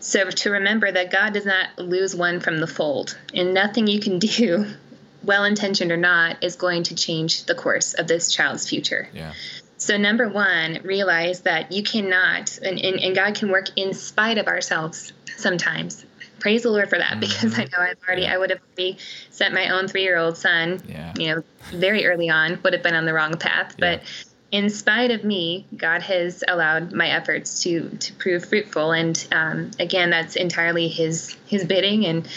So, 0.00 0.30
to 0.30 0.50
remember 0.50 0.90
that 0.90 1.10
God 1.10 1.34
does 1.34 1.46
not 1.46 1.78
lose 1.78 2.16
one 2.16 2.40
from 2.40 2.58
the 2.58 2.66
fold, 2.66 3.18
and 3.34 3.54
nothing 3.54 3.86
you 3.86 4.00
can 4.00 4.18
do 4.18 4.66
well 5.22 5.44
intentioned 5.44 5.92
or 5.92 5.96
not, 5.98 6.42
is 6.42 6.56
going 6.56 6.84
to 6.84 6.94
change 6.94 7.44
the 7.44 7.54
course 7.54 7.94
of 7.94 8.08
this 8.08 8.32
child's 8.32 8.68
future. 8.68 9.08
Yeah. 9.12 9.32
So, 9.76 9.96
number 9.96 10.28
one, 10.28 10.80
realize 10.82 11.40
that 11.42 11.72
you 11.72 11.82
cannot, 11.82 12.58
and, 12.58 12.78
and, 12.78 13.00
and 13.00 13.14
God 13.14 13.34
can 13.34 13.50
work 13.50 13.68
in 13.76 13.94
spite 13.94 14.38
of 14.38 14.46
ourselves 14.46 15.12
sometimes. 15.36 16.04
Praise 16.38 16.62
the 16.62 16.70
Lord 16.70 16.88
for 16.88 16.98
that, 16.98 17.12
mm-hmm. 17.12 17.20
because 17.20 17.58
I 17.58 17.64
know 17.64 17.78
I've 17.78 17.98
already, 18.06 18.26
I 18.26 18.38
would 18.38 18.50
have 18.50 18.60
already 18.76 18.98
sent 19.30 19.52
my 19.54 19.68
own 19.70 19.88
three 19.88 20.02
year 20.02 20.16
old 20.16 20.38
son, 20.38 20.82
yeah. 20.88 21.12
you 21.16 21.34
know, 21.34 21.42
very 21.72 22.06
early 22.06 22.30
on, 22.30 22.58
would 22.62 22.72
have 22.72 22.82
been 22.82 22.94
on 22.94 23.04
the 23.04 23.12
wrong 23.12 23.36
path. 23.36 23.74
Yeah. 23.78 24.00
In 24.52 24.68
spite 24.68 25.12
of 25.12 25.22
me, 25.22 25.66
God 25.76 26.02
has 26.02 26.42
allowed 26.46 26.92
my 26.92 27.08
efforts 27.08 27.62
to 27.62 27.88
to 27.88 28.12
prove 28.14 28.44
fruitful, 28.44 28.92
and 28.92 29.26
um, 29.30 29.70
again, 29.78 30.10
that's 30.10 30.36
entirely 30.36 30.88
His 30.88 31.36
His 31.46 31.64
bidding. 31.64 32.04
And 32.06 32.28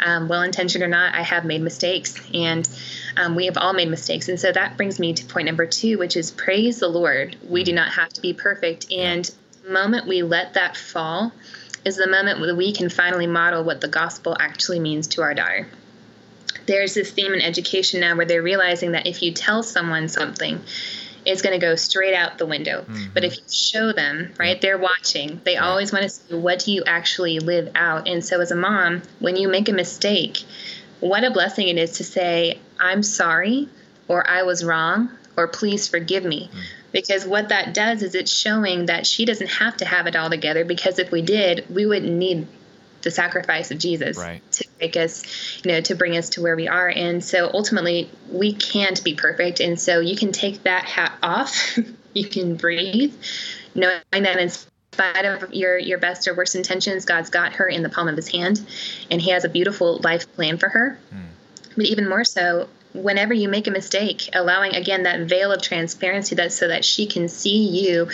um, 0.00 0.28
well 0.28 0.42
intentioned 0.42 0.84
or 0.84 0.88
not, 0.88 1.14
I 1.14 1.22
have 1.22 1.44
made 1.44 1.62
mistakes. 1.62 2.20
And 2.34 2.68
um, 3.16 3.34
we 3.34 3.46
have 3.46 3.56
all 3.56 3.72
made 3.72 3.88
mistakes. 3.88 4.28
And 4.28 4.38
so 4.38 4.52
that 4.52 4.76
brings 4.76 4.98
me 4.98 5.14
to 5.14 5.24
point 5.24 5.46
number 5.46 5.66
two, 5.66 5.98
which 5.98 6.16
is 6.16 6.30
praise 6.30 6.80
the 6.80 6.88
Lord. 6.88 7.36
We 7.48 7.64
do 7.64 7.72
not 7.72 7.92
have 7.92 8.10
to 8.10 8.20
be 8.20 8.32
perfect. 8.32 8.92
And 8.92 9.30
the 9.64 9.70
moment 9.70 10.06
we 10.06 10.22
let 10.22 10.54
that 10.54 10.76
fall 10.76 11.32
is 11.84 11.96
the 11.96 12.08
moment 12.08 12.40
that 12.40 12.56
we 12.56 12.72
can 12.72 12.88
finally 12.88 13.26
model 13.26 13.64
what 13.64 13.80
the 13.80 13.88
gospel 13.88 14.36
actually 14.38 14.80
means 14.80 15.06
to 15.08 15.22
our 15.22 15.34
daughter. 15.34 15.68
There's 16.66 16.94
this 16.94 17.12
theme 17.12 17.32
in 17.32 17.40
education 17.40 18.00
now 18.00 18.16
where 18.16 18.26
they're 18.26 18.42
realizing 18.42 18.92
that 18.92 19.06
if 19.06 19.22
you 19.22 19.32
tell 19.32 19.62
someone 19.62 20.08
something, 20.08 20.60
is 21.26 21.42
going 21.42 21.58
to 21.58 21.64
go 21.64 21.74
straight 21.74 22.14
out 22.14 22.38
the 22.38 22.46
window. 22.46 22.82
Mm-hmm. 22.82 23.06
But 23.12 23.24
if 23.24 23.36
you 23.36 23.42
show 23.50 23.92
them, 23.92 24.32
right, 24.38 24.60
they're 24.60 24.78
watching. 24.78 25.40
They 25.44 25.56
always 25.56 25.92
want 25.92 26.04
to 26.04 26.08
see 26.08 26.34
what 26.34 26.60
do 26.60 26.72
you 26.72 26.84
actually 26.86 27.40
live 27.40 27.72
out. 27.74 28.08
And 28.08 28.24
so 28.24 28.40
as 28.40 28.50
a 28.50 28.56
mom, 28.56 29.02
when 29.18 29.36
you 29.36 29.48
make 29.48 29.68
a 29.68 29.72
mistake, 29.72 30.44
what 31.00 31.24
a 31.24 31.30
blessing 31.30 31.68
it 31.68 31.78
is 31.78 31.92
to 31.92 32.04
say, 32.04 32.60
I'm 32.78 33.02
sorry, 33.02 33.68
or 34.08 34.28
I 34.28 34.44
was 34.44 34.64
wrong, 34.64 35.10
or 35.36 35.48
please 35.48 35.88
forgive 35.88 36.24
me. 36.24 36.48
Mm. 36.52 36.60
Because 36.92 37.26
what 37.26 37.50
that 37.50 37.74
does 37.74 38.02
is 38.02 38.14
it's 38.14 38.32
showing 38.32 38.86
that 38.86 39.06
she 39.06 39.26
doesn't 39.26 39.50
have 39.50 39.76
to 39.78 39.84
have 39.84 40.06
it 40.06 40.16
all 40.16 40.30
together. 40.30 40.64
Because 40.64 40.98
if 40.98 41.10
we 41.10 41.20
did, 41.20 41.66
we 41.68 41.84
wouldn't 41.84 42.12
need 42.12 42.46
the 43.06 43.10
sacrifice 43.12 43.70
of 43.70 43.78
Jesus 43.78 44.18
right. 44.18 44.42
to 44.50 44.66
make 44.80 44.96
us, 44.96 45.62
you 45.64 45.70
know, 45.70 45.80
to 45.80 45.94
bring 45.94 46.16
us 46.16 46.30
to 46.30 46.42
where 46.42 46.56
we 46.56 46.66
are. 46.66 46.88
And 46.88 47.24
so 47.24 47.48
ultimately, 47.54 48.10
we 48.28 48.52
can't 48.52 49.02
be 49.04 49.14
perfect. 49.14 49.60
And 49.60 49.80
so 49.80 50.00
you 50.00 50.16
can 50.16 50.32
take 50.32 50.64
that 50.64 50.86
hat 50.86 51.12
off, 51.22 51.78
you 52.14 52.28
can 52.28 52.56
breathe, 52.56 53.14
knowing 53.76 54.00
that 54.10 54.40
in 54.40 54.50
spite 54.50 55.24
of 55.24 55.54
your 55.54 55.78
your 55.78 55.98
best 55.98 56.26
or 56.26 56.34
worst 56.34 56.56
intentions, 56.56 57.04
God's 57.04 57.30
got 57.30 57.54
her 57.54 57.68
in 57.68 57.84
the 57.84 57.88
palm 57.88 58.08
of 58.08 58.16
His 58.16 58.28
hand, 58.28 58.60
and 59.08 59.22
He 59.22 59.30
has 59.30 59.44
a 59.44 59.48
beautiful 59.48 59.98
life 59.98 60.30
plan 60.34 60.58
for 60.58 60.68
her. 60.68 60.98
Mm. 61.14 61.26
But 61.76 61.84
even 61.84 62.08
more 62.08 62.24
so, 62.24 62.68
whenever 62.92 63.34
you 63.34 63.48
make 63.48 63.68
a 63.68 63.70
mistake, 63.70 64.30
allowing 64.32 64.74
again 64.74 65.04
that 65.04 65.28
veil 65.28 65.52
of 65.52 65.62
transparency 65.62 66.34
that 66.34 66.52
so 66.52 66.66
that 66.66 66.84
she 66.84 67.06
can 67.06 67.28
see 67.28 67.68
you. 67.68 68.08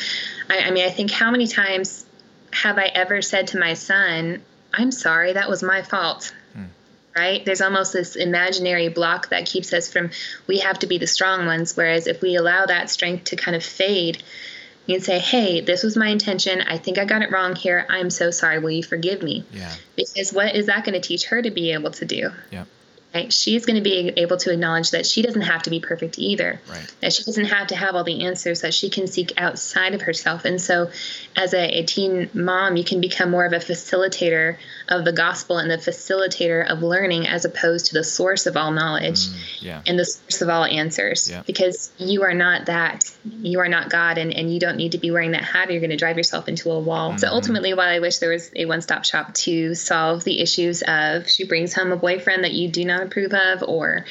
I, 0.50 0.59
I 0.59 0.70
mean, 0.70 0.85
I 0.85 0.90
think 0.90 1.11
how 1.11 1.31
many 1.31 1.46
times 1.46 2.05
have 2.52 2.76
I 2.76 2.85
ever 2.85 3.22
said 3.22 3.48
to 3.48 3.59
my 3.59 3.72
son, 3.72 4.42
I'm 4.73 4.91
sorry, 4.91 5.33
that 5.35 5.49
was 5.49 5.63
my 5.63 5.83
fault. 5.83 6.35
Hmm. 6.55 6.65
Right? 7.17 7.45
There's 7.45 7.61
almost 7.61 7.93
this 7.93 8.17
imaginary 8.17 8.89
block 8.89 9.29
that 9.31 9.47
keeps 9.47 9.73
us 9.73 9.93
from, 9.93 10.11
we 10.47 10.61
have 10.61 10.79
to 10.81 10.87
be 10.87 10.99
the 10.99 11.07
strong 11.07 11.47
ones. 11.47 11.77
Whereas 11.77 12.07
if 12.07 12.23
we 12.23 12.37
allow 12.37 12.67
that 12.67 12.91
strength 12.91 13.25
to 13.25 13.37
kind 13.37 13.55
of 13.55 13.63
fade, 13.63 14.23
you 14.87 14.97
can 14.97 15.05
say, 15.05 15.19
hey, 15.19 15.61
this 15.61 15.83
was 15.83 15.97
my 15.97 16.09
intention. 16.09 16.63
I 16.63 16.79
think 16.79 16.99
I 16.99 17.05
got 17.05 17.23
it 17.23 17.31
wrong 17.31 17.55
here. 17.55 17.87
I'm 17.89 18.11
so 18.11 18.31
sorry. 18.31 18.59
Will 18.59 18.71
you 18.71 18.83
forgive 18.83 19.23
me? 19.23 19.45
Yeah. 19.53 19.73
Because 19.95 20.33
what 20.33 20.57
is 20.57 20.67
that 20.67 20.85
going 20.85 20.95
to 20.95 21.07
teach 21.07 21.27
her 21.27 21.41
to 21.43 21.51
be 21.51 21.73
able 21.73 21.91
to 21.93 22.05
do? 22.05 22.31
Yeah 22.51 22.65
right? 23.14 23.33
She's 23.33 23.66
going 23.66 23.77
to 23.77 23.83
be 23.83 24.12
able 24.16 24.37
to 24.38 24.53
acknowledge 24.53 24.90
that 24.92 25.07
she 25.07 25.22
doesn't 25.22 25.42
have 25.42 25.62
to 25.64 25.70
be 25.70 25.81
perfect 25.81 26.18
either. 26.18 26.61
Right. 26.70 26.94
That 27.01 27.12
she 27.12 27.25
doesn't 27.25 27.46
have 27.46 27.68
to 27.68 27.77
have 27.77 27.94
all 27.94 28.05
the 28.05 28.25
answers. 28.25 28.62
That 28.62 28.75
she 28.75 28.90
can 28.90 29.07
seek 29.07 29.33
outside 29.37 29.94
of 29.94 30.03
herself. 30.03 30.44
And 30.44 30.61
so, 30.61 30.90
as 31.37 31.55
a, 31.55 31.81
a 31.81 31.85
teen 31.85 32.31
mom, 32.35 32.77
you 32.77 32.85
can 32.85 33.01
become 33.01 33.31
more 33.31 33.44
of 33.44 33.53
a 33.53 33.57
facilitator 33.57 34.57
of 34.88 35.05
the 35.05 35.12
gospel 35.12 35.59
and 35.59 35.70
the 35.70 35.79
facilitator 35.79 36.66
of 36.66 36.83
learning, 36.83 37.27
as 37.27 37.44
opposed 37.44 37.87
to 37.87 37.94
the 37.94 38.05
source 38.05 38.46
of 38.46 38.57
all 38.57 38.72
knowledge 38.72 39.29
mm, 39.29 39.62
yeah. 39.62 39.83
and 39.87 39.98
the 39.98 40.05
source 40.05 40.42
of 40.42 40.48
all 40.48 40.64
answers. 40.64 41.31
Yeah. 41.31 41.42
Because 41.46 41.92
you 41.98 42.22
are 42.22 42.35
not 42.35 42.66
that. 42.66 43.11
You 43.25 43.61
are 43.61 43.68
not 43.68 43.90
God, 43.90 44.18
and, 44.18 44.33
and 44.33 44.53
you 44.53 44.59
don't 44.59 44.77
need 44.77 44.92
to 44.92 44.98
be 44.98 45.11
wearing 45.11 45.33
that 45.33 45.44
hat. 45.44 45.68
Or 45.68 45.72
you're 45.72 45.81
going 45.81 45.90
to 45.90 45.96
drive 45.96 46.16
yourself 46.16 46.48
into 46.48 46.70
a 46.70 46.81
wall. 46.81 47.11
Mm-hmm. 47.11 47.18
So 47.18 47.29
ultimately, 47.29 47.75
while 47.75 47.88
I 47.88 47.98
wish 48.01 48.18
there 48.18 48.31
was 48.31 48.51
a 48.57 48.64
one-stop 48.64 49.05
shop 49.05 49.35
to 49.35 49.75
solve 49.75 50.25
the 50.25 50.40
issues 50.40 50.83
of 50.83 51.29
she 51.29 51.44
brings 51.44 51.75
home 51.75 51.92
a 51.92 51.96
boyfriend 51.96 52.44
that 52.44 52.53
you 52.53 52.68
do 52.68 52.85
not 52.85 53.02
approve 53.03 53.33
of, 53.33 53.62
or 53.62 54.05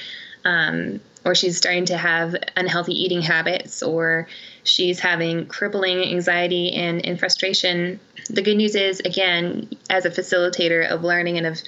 um, 0.45 0.99
or 1.23 1.36
she's 1.36 1.58
starting 1.58 1.86
to 1.86 1.97
have 1.97 2.36
unhealthy 2.56 2.93
eating 2.93 3.21
habits, 3.21 3.84
or 3.84 4.27
she's 4.63 4.99
having 4.99 5.45
crippling 5.45 6.01
anxiety 6.04 6.73
and, 6.73 7.06
and 7.06 7.19
frustration. 7.19 7.99
The 8.30 8.41
good 8.41 8.58
news 8.58 8.75
is, 8.75 8.99
again, 9.01 9.69
as 9.89 10.06
a 10.06 10.10
facilitator 10.10 10.88
of 10.88 11.04
learning 11.04 11.38
and 11.38 11.45
of 11.45 11.60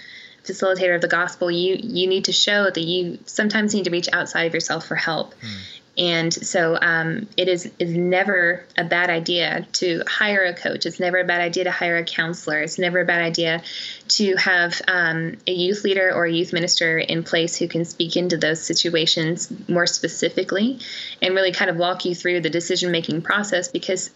facilitator 0.44 0.96
of 0.96 1.02
the 1.02 1.08
gospel, 1.08 1.50
you 1.50 1.78
you 1.80 2.08
need 2.08 2.26
to 2.26 2.32
show 2.32 2.70
that 2.70 2.82
you 2.82 3.20
sometimes 3.26 3.74
need 3.74 3.86
to 3.86 3.92
reach 3.92 4.10
outside 4.12 4.44
of 4.46 4.54
yourself 4.54 4.86
for 4.86 4.96
help. 4.96 5.34
Mm. 5.36 5.80
And 5.96 6.34
so 6.34 6.76
um, 6.82 7.28
it 7.38 7.48
is 7.48 7.72
is 7.78 7.92
never 7.92 8.66
a 8.76 8.84
bad 8.84 9.12
idea 9.12 9.68
to 9.74 10.04
hire 10.08 10.44
a 10.44 10.54
coach. 10.54 10.88
It's 10.88 11.00
never 11.00 11.20
a 11.20 11.24
bad 11.24 11.42
idea 11.42 11.66
to 11.66 11.72
hire 11.72 11.98
a 11.98 12.04
counselor. 12.04 12.62
It's 12.62 12.80
never 12.80 13.02
a 13.02 13.06
bad 13.06 13.22
idea 13.22 13.62
to 14.10 14.36
have 14.38 14.82
um, 14.88 15.38
a 15.46 15.52
youth 15.52 15.84
leader 15.84 16.12
or 16.12 16.26
a 16.26 16.32
youth 16.32 16.52
minister 16.52 16.98
in 16.98 17.24
place 17.24 17.56
who 17.58 17.68
can 17.68 17.86
speak 17.86 18.18
into 18.18 18.38
those 18.38 18.60
situations 18.62 19.52
more 19.70 19.86
specifically 19.86 20.80
and 21.22 21.36
really 21.36 21.52
kind 21.52 21.70
of 21.70 21.78
walk 21.78 22.06
you 22.06 22.16
through 22.16 22.42
the 22.42 22.50
decision 22.50 22.92
making 22.92 23.22
process. 23.22 23.68
Because 23.68 24.10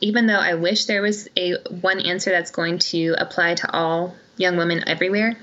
even 0.00 0.28
though 0.28 0.34
I 0.34 0.54
wish 0.54 0.84
there 0.84 1.02
was 1.02 1.28
a 1.36 1.54
one 1.68 1.98
answer 1.98 2.30
that's 2.30 2.52
going 2.52 2.78
to 2.78 3.16
apply 3.18 3.54
to 3.56 3.72
all 3.72 4.14
young 4.36 4.56
women 4.56 4.84
everywhere, 4.86 5.36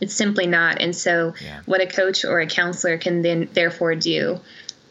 it's 0.00 0.14
simply 0.14 0.48
not. 0.48 0.80
And 0.80 0.94
so, 0.94 1.34
yeah. 1.40 1.60
what 1.66 1.80
a 1.80 1.86
coach 1.86 2.24
or 2.24 2.40
a 2.40 2.46
counselor 2.46 2.98
can 2.98 3.22
then 3.22 3.48
therefore 3.52 3.94
do 3.94 4.40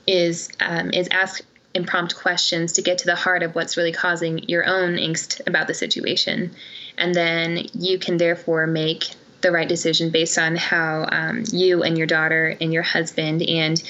is 0.07 0.49
um, 0.59 0.91
is 0.91 1.07
ask 1.11 1.41
impromptu 1.73 2.15
questions 2.15 2.73
to 2.73 2.81
get 2.81 2.99
to 2.99 3.05
the 3.05 3.15
heart 3.15 3.43
of 3.43 3.53
what's 3.53 3.75
really 3.75 3.91
causing 3.91 4.39
your 4.49 4.65
own 4.65 4.95
angst 4.95 5.45
about 5.47 5.67
the 5.67 5.73
situation, 5.73 6.55
and 6.97 7.13
then 7.13 7.65
you 7.73 7.99
can 7.99 8.17
therefore 8.17 8.67
make 8.67 9.09
the 9.41 9.51
right 9.51 9.69
decision 9.69 10.09
based 10.09 10.39
on 10.39 10.55
how 10.55 11.05
um, 11.11 11.43
you 11.51 11.83
and 11.83 11.97
your 11.97 12.07
daughter 12.07 12.57
and 12.59 12.73
your 12.73 12.81
husband 12.81 13.43
and 13.43 13.81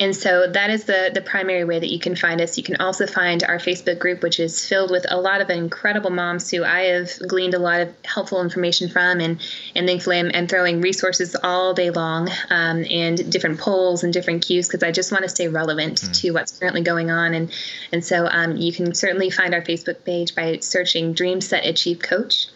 And 0.00 0.14
so 0.14 0.48
that 0.48 0.70
is 0.70 0.84
the 0.84 1.12
the 1.14 1.20
primary 1.20 1.64
way 1.64 1.78
that 1.78 1.88
you 1.88 2.00
can 2.00 2.16
find 2.16 2.40
us. 2.40 2.58
You 2.58 2.64
can 2.64 2.76
also 2.76 3.06
find 3.06 3.44
our 3.44 3.58
Facebook 3.58 4.00
group, 4.00 4.24
which 4.24 4.40
is 4.40 4.66
filled 4.66 4.90
with 4.90 5.06
a 5.08 5.20
lot 5.20 5.40
of 5.40 5.50
incredible 5.50 6.10
moms 6.10 6.50
who 6.50 6.64
I 6.64 6.86
have 6.86 7.10
gleaned 7.28 7.54
a 7.54 7.60
lot 7.60 7.80
of 7.80 7.94
helpful 8.04 8.42
information 8.42 8.88
from, 8.88 9.20
and 9.20 9.40
and 9.76 9.86
thankfully 9.86 10.18
I'm, 10.18 10.32
I'm 10.34 10.48
throwing 10.48 10.80
resources 10.80 11.36
all 11.36 11.74
day 11.74 11.90
long, 11.90 12.28
um, 12.50 12.84
and 12.90 13.30
different 13.30 13.60
polls 13.60 14.02
and 14.02 14.12
different 14.12 14.44
cues 14.44 14.66
because 14.66 14.82
I 14.82 14.90
just 14.90 15.12
want 15.12 15.22
to 15.22 15.28
stay 15.28 15.46
relevant 15.46 16.00
mm. 16.00 16.20
to 16.22 16.32
what's 16.32 16.58
currently 16.58 16.82
going 16.82 17.12
on. 17.12 17.32
And 17.32 17.52
and 17.92 18.04
so 18.04 18.26
um, 18.26 18.56
you 18.56 18.72
can 18.72 18.94
certainly 18.94 19.30
find 19.30 19.54
our 19.54 19.62
Facebook 19.62 20.04
page 20.04 20.34
by 20.34 20.58
searching 20.58 21.12
Dream 21.12 21.40
Set 21.40 21.64
Achieve 21.64 22.00
Coach. 22.00 22.48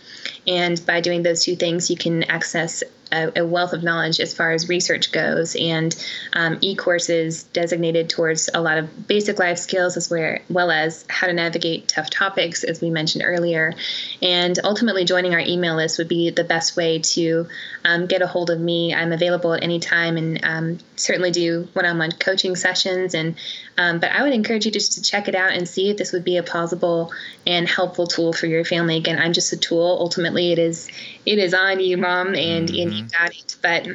And 0.46 0.85
by 0.85 1.01
doing 1.01 1.22
those 1.22 1.44
two 1.44 1.57
things, 1.57 1.90
you 1.90 1.96
can 1.96 2.24
access 2.24 2.83
a, 3.12 3.40
a, 3.40 3.44
wealth 3.44 3.73
of 3.73 3.83
knowledge 3.83 4.21
as 4.21 4.35
far 4.35 4.53
as 4.53 4.68
research 4.68 5.12
goes, 5.12 5.57
and 5.57 5.94
um, 6.33 6.59
e-courses 6.61 7.44
designated 7.44 8.09
towards 8.11 8.49
a 8.53 8.61
lot 8.61 8.79
of 8.79 9.07
basic 9.07 9.38
life 9.38 9.59
skills 9.59 9.97
as 9.97 10.11
well 10.11 10.71
as 10.71 11.05
how 11.09 11.27
to 11.27 11.33
navigate 11.33 11.88
tough 11.88 12.11
topics, 12.11 12.64
as 12.64 12.81
we 12.81 12.90
mentioned 12.90 13.25
earlier. 13.25 13.75
And 14.23 14.59
ultimately, 14.64 15.05
joining 15.05 15.35
our 15.35 15.40
email 15.40 15.77
list 15.77 15.99
would 15.99 16.09
be 16.09 16.31
the 16.31 16.44
best 16.44 16.77
way 16.77 16.99
to 16.99 17.47
um, 17.85 18.07
get 18.07 18.23
a 18.23 18.27
hold 18.27 18.51
of 18.51 18.61
me. 18.61 18.94
I'm 18.94 19.12
available 19.12 19.55
at 19.55 19.62
any 19.62 19.81
time, 19.81 20.16
and 20.16 20.40
um, 20.44 20.79
certainly 20.97 21.31
do 21.31 21.68
one-on-one 21.73 22.12
coaching 22.12 22.57
sessions. 22.57 23.14
And 23.14 23.37
um, 23.77 24.01
but 24.01 24.11
I 24.11 24.23
would 24.23 24.33
encourage 24.33 24.66
you 24.66 24.73
just 24.73 24.92
to 24.94 25.03
check 25.03 25.29
it 25.29 25.35
out 25.35 25.53
and 25.53 25.68
see 25.68 25.90
if 25.90 25.97
this 25.97 26.12
would 26.12 26.25
be 26.25 26.37
a 26.37 26.42
plausible 26.42 27.12
and 27.47 27.68
helpful 27.68 28.07
tool 28.07 28.33
for 28.33 28.47
your 28.47 28.64
family. 28.64 28.97
Again, 28.97 29.18
I'm 29.18 29.33
just 29.33 29.53
a 29.53 29.57
tool. 29.57 29.99
Ultimately, 30.01 30.53
it 30.53 30.59
is 30.59 30.88
it 31.25 31.38
is 31.38 31.55
on 31.55 31.79
you, 31.81 31.97
mom, 31.97 32.35
and, 32.35 32.71
and 32.71 32.98
you 32.99 33.09
got 33.09 33.31
it. 33.31 33.57
But 33.63 33.87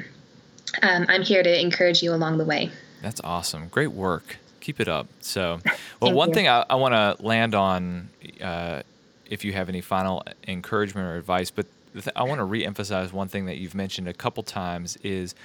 um, 0.82 1.06
I'm 1.08 1.22
here 1.22 1.44
to 1.44 1.62
encourage 1.62 2.02
you 2.02 2.14
along 2.14 2.38
the 2.38 2.46
way. 2.46 2.72
That's 3.02 3.22
awesome. 3.22 3.68
Great 3.68 3.92
work. 3.92 4.38
Keep 4.60 4.80
it 4.80 4.88
up. 4.88 5.08
So, 5.22 5.60
well, 6.00 6.14
one 6.14 6.30
you. 6.30 6.36
thing 6.36 6.48
I, 6.48 6.66
I 6.70 6.76
want 6.76 6.94
to 6.94 7.24
land 7.24 7.54
on, 7.54 8.10
uh, 8.42 8.82
if 9.30 9.44
you 9.44 9.54
have 9.54 9.70
any 9.70 9.82
final 9.82 10.24
encouragement 10.48 11.08
or 11.08 11.18
advice, 11.18 11.52
but 11.52 11.66
th- 11.94 12.08
I 12.16 12.24
want 12.24 12.40
to 12.40 12.46
reemphasize 12.46 13.12
one 13.12 13.28
thing 13.28 13.46
that 13.46 13.58
you've 13.58 13.76
mentioned 13.76 14.08
a 14.08 14.14
couple 14.14 14.44
times 14.44 14.98
is 15.04 15.36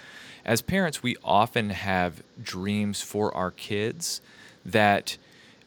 as 0.44 0.62
parents, 0.62 1.02
we 1.02 1.16
often 1.22 1.70
have 1.70 2.22
dreams 2.42 3.02
for 3.02 3.34
our 3.34 3.50
kids 3.50 4.20
that 4.64 5.16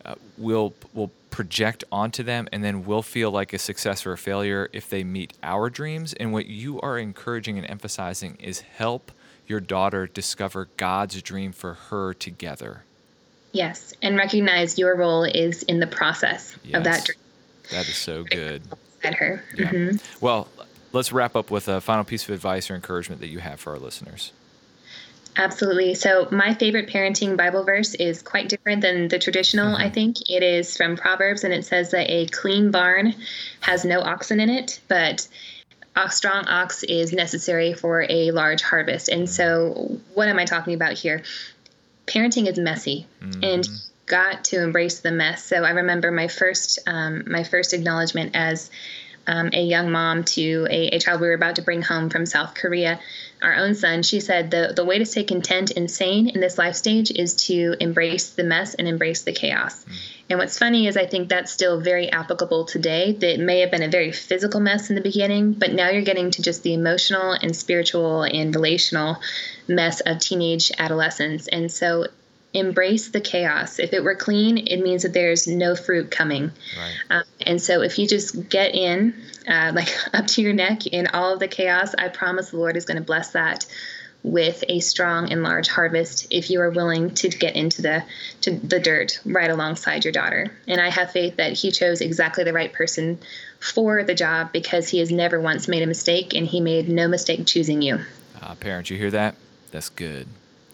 uh, 0.05 0.15
will 0.37 0.73
will 0.93 1.11
project 1.31 1.83
onto 1.91 2.21
them 2.21 2.47
and 2.51 2.63
then 2.63 2.85
we'll 2.85 3.01
feel 3.01 3.31
like 3.31 3.53
a 3.53 3.57
success 3.57 4.05
or 4.05 4.11
a 4.11 4.17
failure 4.17 4.69
if 4.73 4.89
they 4.89 5.03
meet 5.03 5.33
our 5.41 5.69
dreams 5.69 6.13
and 6.13 6.31
what 6.31 6.45
you 6.45 6.79
are 6.81 6.99
encouraging 6.99 7.57
and 7.57 7.67
emphasizing 7.69 8.35
is 8.39 8.59
help 8.59 9.11
your 9.47 9.59
daughter 9.59 10.05
discover 10.05 10.69
God's 10.77 11.21
dream 11.21 11.51
for 11.51 11.73
her 11.73 12.13
together. 12.13 12.83
Yes, 13.51 13.93
and 14.01 14.15
recognize 14.15 14.77
your 14.77 14.95
role 14.95 15.23
is 15.23 15.63
in 15.63 15.79
the 15.79 15.87
process 15.87 16.55
yes, 16.63 16.77
of 16.77 16.83
that 16.85 17.05
dream. 17.05 17.17
That 17.71 17.87
is 17.87 17.95
so 17.95 18.23
good. 18.23 18.63
At 19.03 19.15
her. 19.15 19.43
Yeah. 19.57 19.71
Mm-hmm. 19.71 20.25
Well, 20.25 20.47
let's 20.93 21.11
wrap 21.11 21.35
up 21.35 21.51
with 21.51 21.67
a 21.67 21.81
final 21.81 22.03
piece 22.03 22.23
of 22.23 22.29
advice 22.29 22.69
or 22.69 22.75
encouragement 22.75 23.19
that 23.21 23.27
you 23.27 23.39
have 23.39 23.59
for 23.59 23.73
our 23.73 23.79
listeners. 23.79 24.31
Absolutely. 25.37 25.93
So, 25.93 26.27
my 26.31 26.53
favorite 26.53 26.89
parenting 26.89 27.37
Bible 27.37 27.63
verse 27.63 27.93
is 27.95 28.21
quite 28.21 28.49
different 28.49 28.81
than 28.81 29.07
the 29.07 29.19
traditional, 29.19 29.73
mm-hmm. 29.73 29.83
I 29.83 29.89
think. 29.89 30.29
It 30.29 30.43
is 30.43 30.75
from 30.75 30.97
Proverbs, 30.97 31.43
and 31.43 31.53
it 31.53 31.65
says 31.65 31.91
that 31.91 32.09
a 32.09 32.27
clean 32.27 32.71
barn 32.71 33.15
has 33.61 33.85
no 33.85 34.01
oxen 34.01 34.39
in 34.39 34.49
it, 34.49 34.81
but 34.87 35.27
a 35.95 36.09
strong 36.09 36.47
ox 36.47 36.83
is 36.83 37.13
necessary 37.13 37.73
for 37.73 38.05
a 38.09 38.31
large 38.31 38.61
harvest. 38.61 39.07
And 39.07 39.29
so, 39.29 39.99
what 40.13 40.27
am 40.27 40.37
I 40.37 40.45
talking 40.45 40.73
about 40.73 40.93
here? 40.93 41.23
Parenting 42.07 42.47
is 42.47 42.59
messy, 42.59 43.07
mm-hmm. 43.21 43.43
and 43.43 43.69
got 44.07 44.43
to 44.45 44.61
embrace 44.61 44.99
the 44.99 45.11
mess. 45.11 45.45
So, 45.45 45.63
I 45.63 45.71
remember 45.71 46.11
my 46.11 46.27
first 46.27 46.79
um, 46.87 47.23
my 47.27 47.43
first 47.43 47.73
acknowledgement 47.73 48.35
as 48.35 48.69
um, 49.27 49.49
a 49.53 49.61
young 49.61 49.91
mom 49.91 50.23
to 50.23 50.67
a, 50.69 50.87
a 50.95 50.99
child 50.99 51.21
we 51.21 51.27
were 51.27 51.33
about 51.33 51.55
to 51.55 51.61
bring 51.61 51.81
home 51.81 52.09
from 52.09 52.25
South 52.25 52.53
Korea 52.53 52.99
our 53.41 53.55
own 53.55 53.73
son, 53.73 54.03
she 54.03 54.19
said 54.19 54.51
the, 54.51 54.73
the 54.75 54.85
way 54.85 54.99
to 54.99 55.05
stay 55.05 55.23
content 55.23 55.71
and 55.71 55.89
sane 55.89 56.29
in 56.29 56.41
this 56.41 56.57
life 56.57 56.75
stage 56.75 57.11
is 57.11 57.35
to 57.47 57.75
embrace 57.79 58.29
the 58.29 58.43
mess 58.43 58.75
and 58.75 58.87
embrace 58.87 59.23
the 59.23 59.31
chaos. 59.31 59.83
Mm. 59.83 59.95
And 60.29 60.39
what's 60.39 60.59
funny 60.59 60.87
is 60.87 60.95
I 60.95 61.07
think 61.07 61.27
that's 61.27 61.51
still 61.51 61.81
very 61.81 62.11
applicable 62.11 62.65
today. 62.65 63.13
That 63.13 63.39
may 63.39 63.61
have 63.61 63.71
been 63.71 63.83
a 63.83 63.89
very 63.89 64.11
physical 64.11 64.59
mess 64.59 64.89
in 64.89 64.95
the 64.95 65.01
beginning, 65.01 65.53
but 65.53 65.73
now 65.73 65.89
you're 65.89 66.03
getting 66.03 66.31
to 66.31 66.41
just 66.41 66.63
the 66.63 66.73
emotional 66.73 67.31
and 67.31 67.55
spiritual 67.55 68.23
and 68.23 68.55
relational 68.55 69.17
mess 69.67 70.01
of 70.01 70.19
teenage 70.19 70.71
adolescence. 70.77 71.47
And 71.47 71.71
so 71.71 72.05
embrace 72.53 73.09
the 73.09 73.21
chaos. 73.21 73.79
If 73.79 73.93
it 73.93 74.03
were 74.03 74.15
clean, 74.15 74.57
it 74.57 74.81
means 74.81 75.03
that 75.03 75.13
there's 75.13 75.47
no 75.47 75.75
fruit 75.75 76.11
coming. 76.11 76.51
Right. 76.77 76.93
Um, 77.09 77.23
and 77.41 77.61
so 77.61 77.81
if 77.81 77.97
you 77.97 78.07
just 78.07 78.49
get 78.49 78.75
in, 78.75 79.13
uh, 79.47 79.71
like 79.75 79.89
up 80.13 80.27
to 80.27 80.41
your 80.41 80.53
neck 80.53 80.87
in 80.87 81.07
all 81.07 81.33
of 81.33 81.39
the 81.39 81.47
chaos, 81.47 81.93
I 81.97 82.09
promise 82.09 82.51
the 82.51 82.57
Lord 82.57 82.77
is 82.77 82.85
going 82.85 82.97
to 82.97 83.03
bless 83.03 83.31
that 83.31 83.65
with 84.23 84.63
a 84.69 84.79
strong 84.79 85.31
and 85.31 85.41
large 85.41 85.67
harvest 85.67 86.27
if 86.29 86.51
you 86.51 86.61
are 86.61 86.69
willing 86.69 87.11
to 87.11 87.27
get 87.27 87.55
into 87.55 87.81
the 87.81 88.03
to 88.41 88.51
the 88.51 88.79
dirt 88.79 89.19
right 89.25 89.49
alongside 89.49 90.05
your 90.05 90.11
daughter. 90.11 90.51
And 90.67 90.79
I 90.79 90.89
have 90.89 91.11
faith 91.11 91.37
that 91.37 91.53
he 91.53 91.71
chose 91.71 92.01
exactly 92.01 92.43
the 92.43 92.53
right 92.53 92.71
person 92.71 93.17
for 93.59 94.03
the 94.03 94.13
job 94.13 94.51
because 94.51 94.89
he 94.89 94.99
has 94.99 95.11
never 95.11 95.39
once 95.39 95.67
made 95.67 95.81
a 95.81 95.87
mistake 95.87 96.35
and 96.35 96.45
he 96.45 96.61
made 96.61 96.87
no 96.87 97.07
mistake 97.07 97.47
choosing 97.47 97.81
you. 97.81 97.99
Uh, 98.39 98.53
parents, 98.55 98.89
you 98.89 98.97
hear 98.97 99.11
that? 99.11 99.35
That's 99.71 99.89
good. 99.89 100.27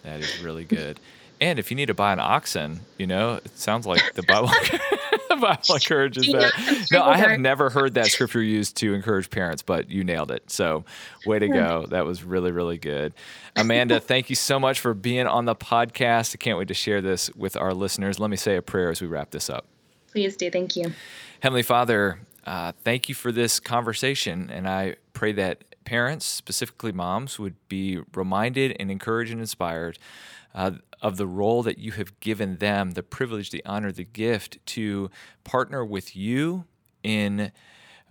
That 0.03 0.19
is 0.19 0.39
really 0.39 0.65
good. 0.65 0.99
And 1.39 1.59
if 1.59 1.69
you 1.69 1.75
need 1.77 1.87
to 1.87 1.93
buy 1.93 2.13
an 2.13 2.19
oxen, 2.19 2.81
you 2.97 3.05
know, 3.05 3.35
it 3.35 3.57
sounds 3.57 3.85
like 3.85 4.13
the 4.13 4.23
Bible, 4.27 4.47
the 5.29 5.37
Bible 5.39 5.75
encourages 5.75 6.27
that. 6.27 6.87
No, 6.91 7.03
I 7.03 7.17
have 7.17 7.39
never 7.39 7.69
heard 7.69 7.93
that 7.93 8.07
scripture 8.07 8.41
used 8.41 8.75
to 8.77 8.93
encourage 8.93 9.29
parents, 9.29 9.61
but 9.61 9.89
you 9.89 10.03
nailed 10.03 10.31
it. 10.31 10.49
So, 10.49 10.83
way 11.25 11.39
to 11.39 11.47
go. 11.47 11.85
That 11.89 12.05
was 12.05 12.23
really, 12.23 12.51
really 12.51 12.77
good. 12.77 13.13
Amanda, 13.55 13.99
thank 13.99 14.29
you 14.29 14.35
so 14.35 14.59
much 14.59 14.79
for 14.79 14.93
being 14.93 15.27
on 15.27 15.45
the 15.45 15.55
podcast. 15.55 16.35
I 16.35 16.37
can't 16.37 16.57
wait 16.57 16.67
to 16.69 16.73
share 16.73 17.01
this 17.01 17.33
with 17.35 17.55
our 17.55 17.73
listeners. 17.73 18.19
Let 18.19 18.29
me 18.29 18.37
say 18.37 18.55
a 18.55 18.61
prayer 18.61 18.89
as 18.89 19.01
we 19.01 19.07
wrap 19.07 19.31
this 19.31 19.49
up. 19.49 19.65
Please 20.11 20.35
do. 20.35 20.49
Thank 20.49 20.75
you. 20.75 20.93
Heavenly 21.41 21.63
Father, 21.63 22.19
uh, 22.45 22.71
thank 22.83 23.09
you 23.09 23.15
for 23.15 23.31
this 23.31 23.59
conversation. 23.59 24.49
And 24.49 24.67
I 24.67 24.95
pray 25.13 25.33
that 25.33 25.63
parents, 25.85 26.25
specifically 26.25 26.91
moms, 26.91 27.37
would 27.37 27.55
be 27.69 28.01
reminded 28.15 28.75
and 28.79 28.89
encouraged 28.89 29.31
and 29.31 29.39
inspired 29.39 29.99
uh, 30.57 30.71
of 31.03 31.17
the 31.17 31.27
role 31.27 31.61
that 31.61 31.77
you 31.77 31.91
have 31.91 32.19
given 32.19 32.57
them, 32.57 32.91
the 32.91 33.03
privilege, 33.03 33.51
the 33.51 33.63
honor, 33.63 33.91
the 33.91 34.03
gift 34.03 34.57
to 34.65 35.11
partner 35.43 35.85
with 35.85 36.15
you 36.15 36.65
in 37.03 37.51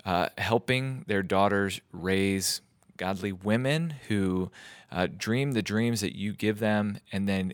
uh, 0.04 0.28
helping 0.38 1.04
their 1.08 1.24
daughters 1.24 1.80
raise 1.90 2.60
godly 2.96 3.32
women 3.32 3.94
who 4.06 4.48
uh, 4.92 5.08
dream 5.18 5.52
the 5.52 5.60
dreams 5.60 6.00
that 6.00 6.16
you 6.16 6.32
give 6.32 6.60
them 6.60 6.98
and 7.10 7.28
then 7.28 7.52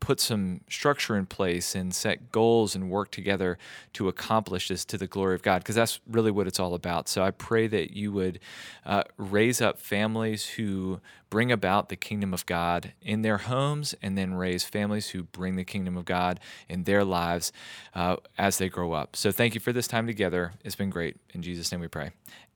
put 0.00 0.18
some 0.18 0.62
structure 0.68 1.14
in 1.14 1.26
place 1.26 1.74
and 1.74 1.94
set 1.94 2.32
goals 2.32 2.74
and 2.74 2.90
work 2.90 3.10
together 3.10 3.58
to 3.92 4.08
accomplish 4.08 4.68
this 4.68 4.84
to 4.86 4.98
the 4.98 5.06
glory 5.06 5.34
of 5.34 5.42
God, 5.42 5.58
because 5.58 5.74
that's 5.74 6.00
really 6.10 6.30
what 6.30 6.46
it's 6.46 6.58
all 6.58 6.74
about. 6.74 7.06
So 7.06 7.22
I 7.22 7.30
pray 7.30 7.66
that 7.68 7.94
you 7.94 8.10
would 8.12 8.40
uh, 8.84 9.04
raise 9.18 9.60
up 9.60 9.78
families 9.78 10.46
who 10.46 11.00
bring 11.28 11.52
about 11.52 11.90
the 11.90 11.96
kingdom 11.96 12.34
of 12.34 12.44
God 12.46 12.92
in 13.02 13.22
their 13.22 13.38
homes, 13.38 13.94
and 14.02 14.18
then 14.18 14.34
raise 14.34 14.64
families 14.64 15.10
who 15.10 15.24
bring 15.24 15.56
the 15.56 15.64
kingdom 15.64 15.96
of 15.96 16.04
God 16.06 16.40
in 16.68 16.84
their 16.84 17.04
lives 17.04 17.52
uh, 17.94 18.16
as 18.36 18.58
they 18.58 18.68
grow 18.68 18.92
up. 18.92 19.14
So 19.14 19.30
thank 19.30 19.54
you 19.54 19.60
for 19.60 19.72
this 19.72 19.86
time 19.86 20.06
together. 20.06 20.54
It's 20.64 20.74
been 20.74 20.90
great. 20.90 21.18
In 21.34 21.42
Jesus' 21.42 21.70
name 21.70 21.80
we 21.80 21.88
pray. 21.88 22.10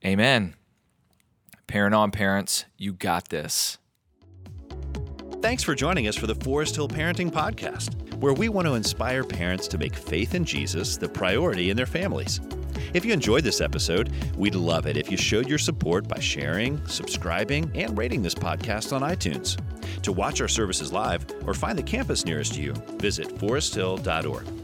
Amen. 0.05 0.55
Parent 1.67 1.95
on 1.95 2.11
parents, 2.11 2.65
you 2.77 2.93
got 2.93 3.29
this. 3.29 3.79
Thanks 5.45 5.63
for 5.63 5.75
joining 5.75 6.09
us 6.09 6.17
for 6.17 6.27
the 6.27 6.35
Forest 6.37 6.75
Hill 6.75 6.89
Parenting 6.89 7.31
Podcast, 7.31 8.15
where 8.15 8.33
we 8.33 8.49
want 8.49 8.67
to 8.67 8.77
inspire 8.77 9.23
parents 9.23 9.69
to 9.69 9.77
make 9.77 9.95
faith 9.95 10.35
in 10.35 10.43
Jesus 10.43 10.97
the 10.97 11.07
priority 11.07 11.69
in 11.69 11.77
their 11.77 11.85
families. 11.85 12.41
If 12.95 13.05
you 13.05 13.13
enjoyed 13.13 13.45
this 13.45 13.61
episode, 13.61 14.11
we'd 14.39 14.55
love 14.55 14.87
it 14.87 14.97
if 14.97 15.11
you 15.11 15.19
showed 15.19 15.47
your 15.47 15.59
support 15.59 16.09
by 16.09 16.19
sharing, 16.19 16.85
subscribing, 16.87 17.71
and 17.75 17.99
rating 17.99 18.23
this 18.23 18.35
podcast 18.35 18.95
on 18.95 19.03
iTunes. 19.03 19.59
To 20.01 20.13
watch 20.13 20.41
our 20.41 20.49
services 20.49 20.95
live 20.95 21.27
or 21.47 21.53
find 21.53 21.77
the 21.77 21.83
campus 21.83 22.25
nearest 22.25 22.57
you, 22.57 22.73
visit 22.97 23.29
foresthill.org. 23.37 24.64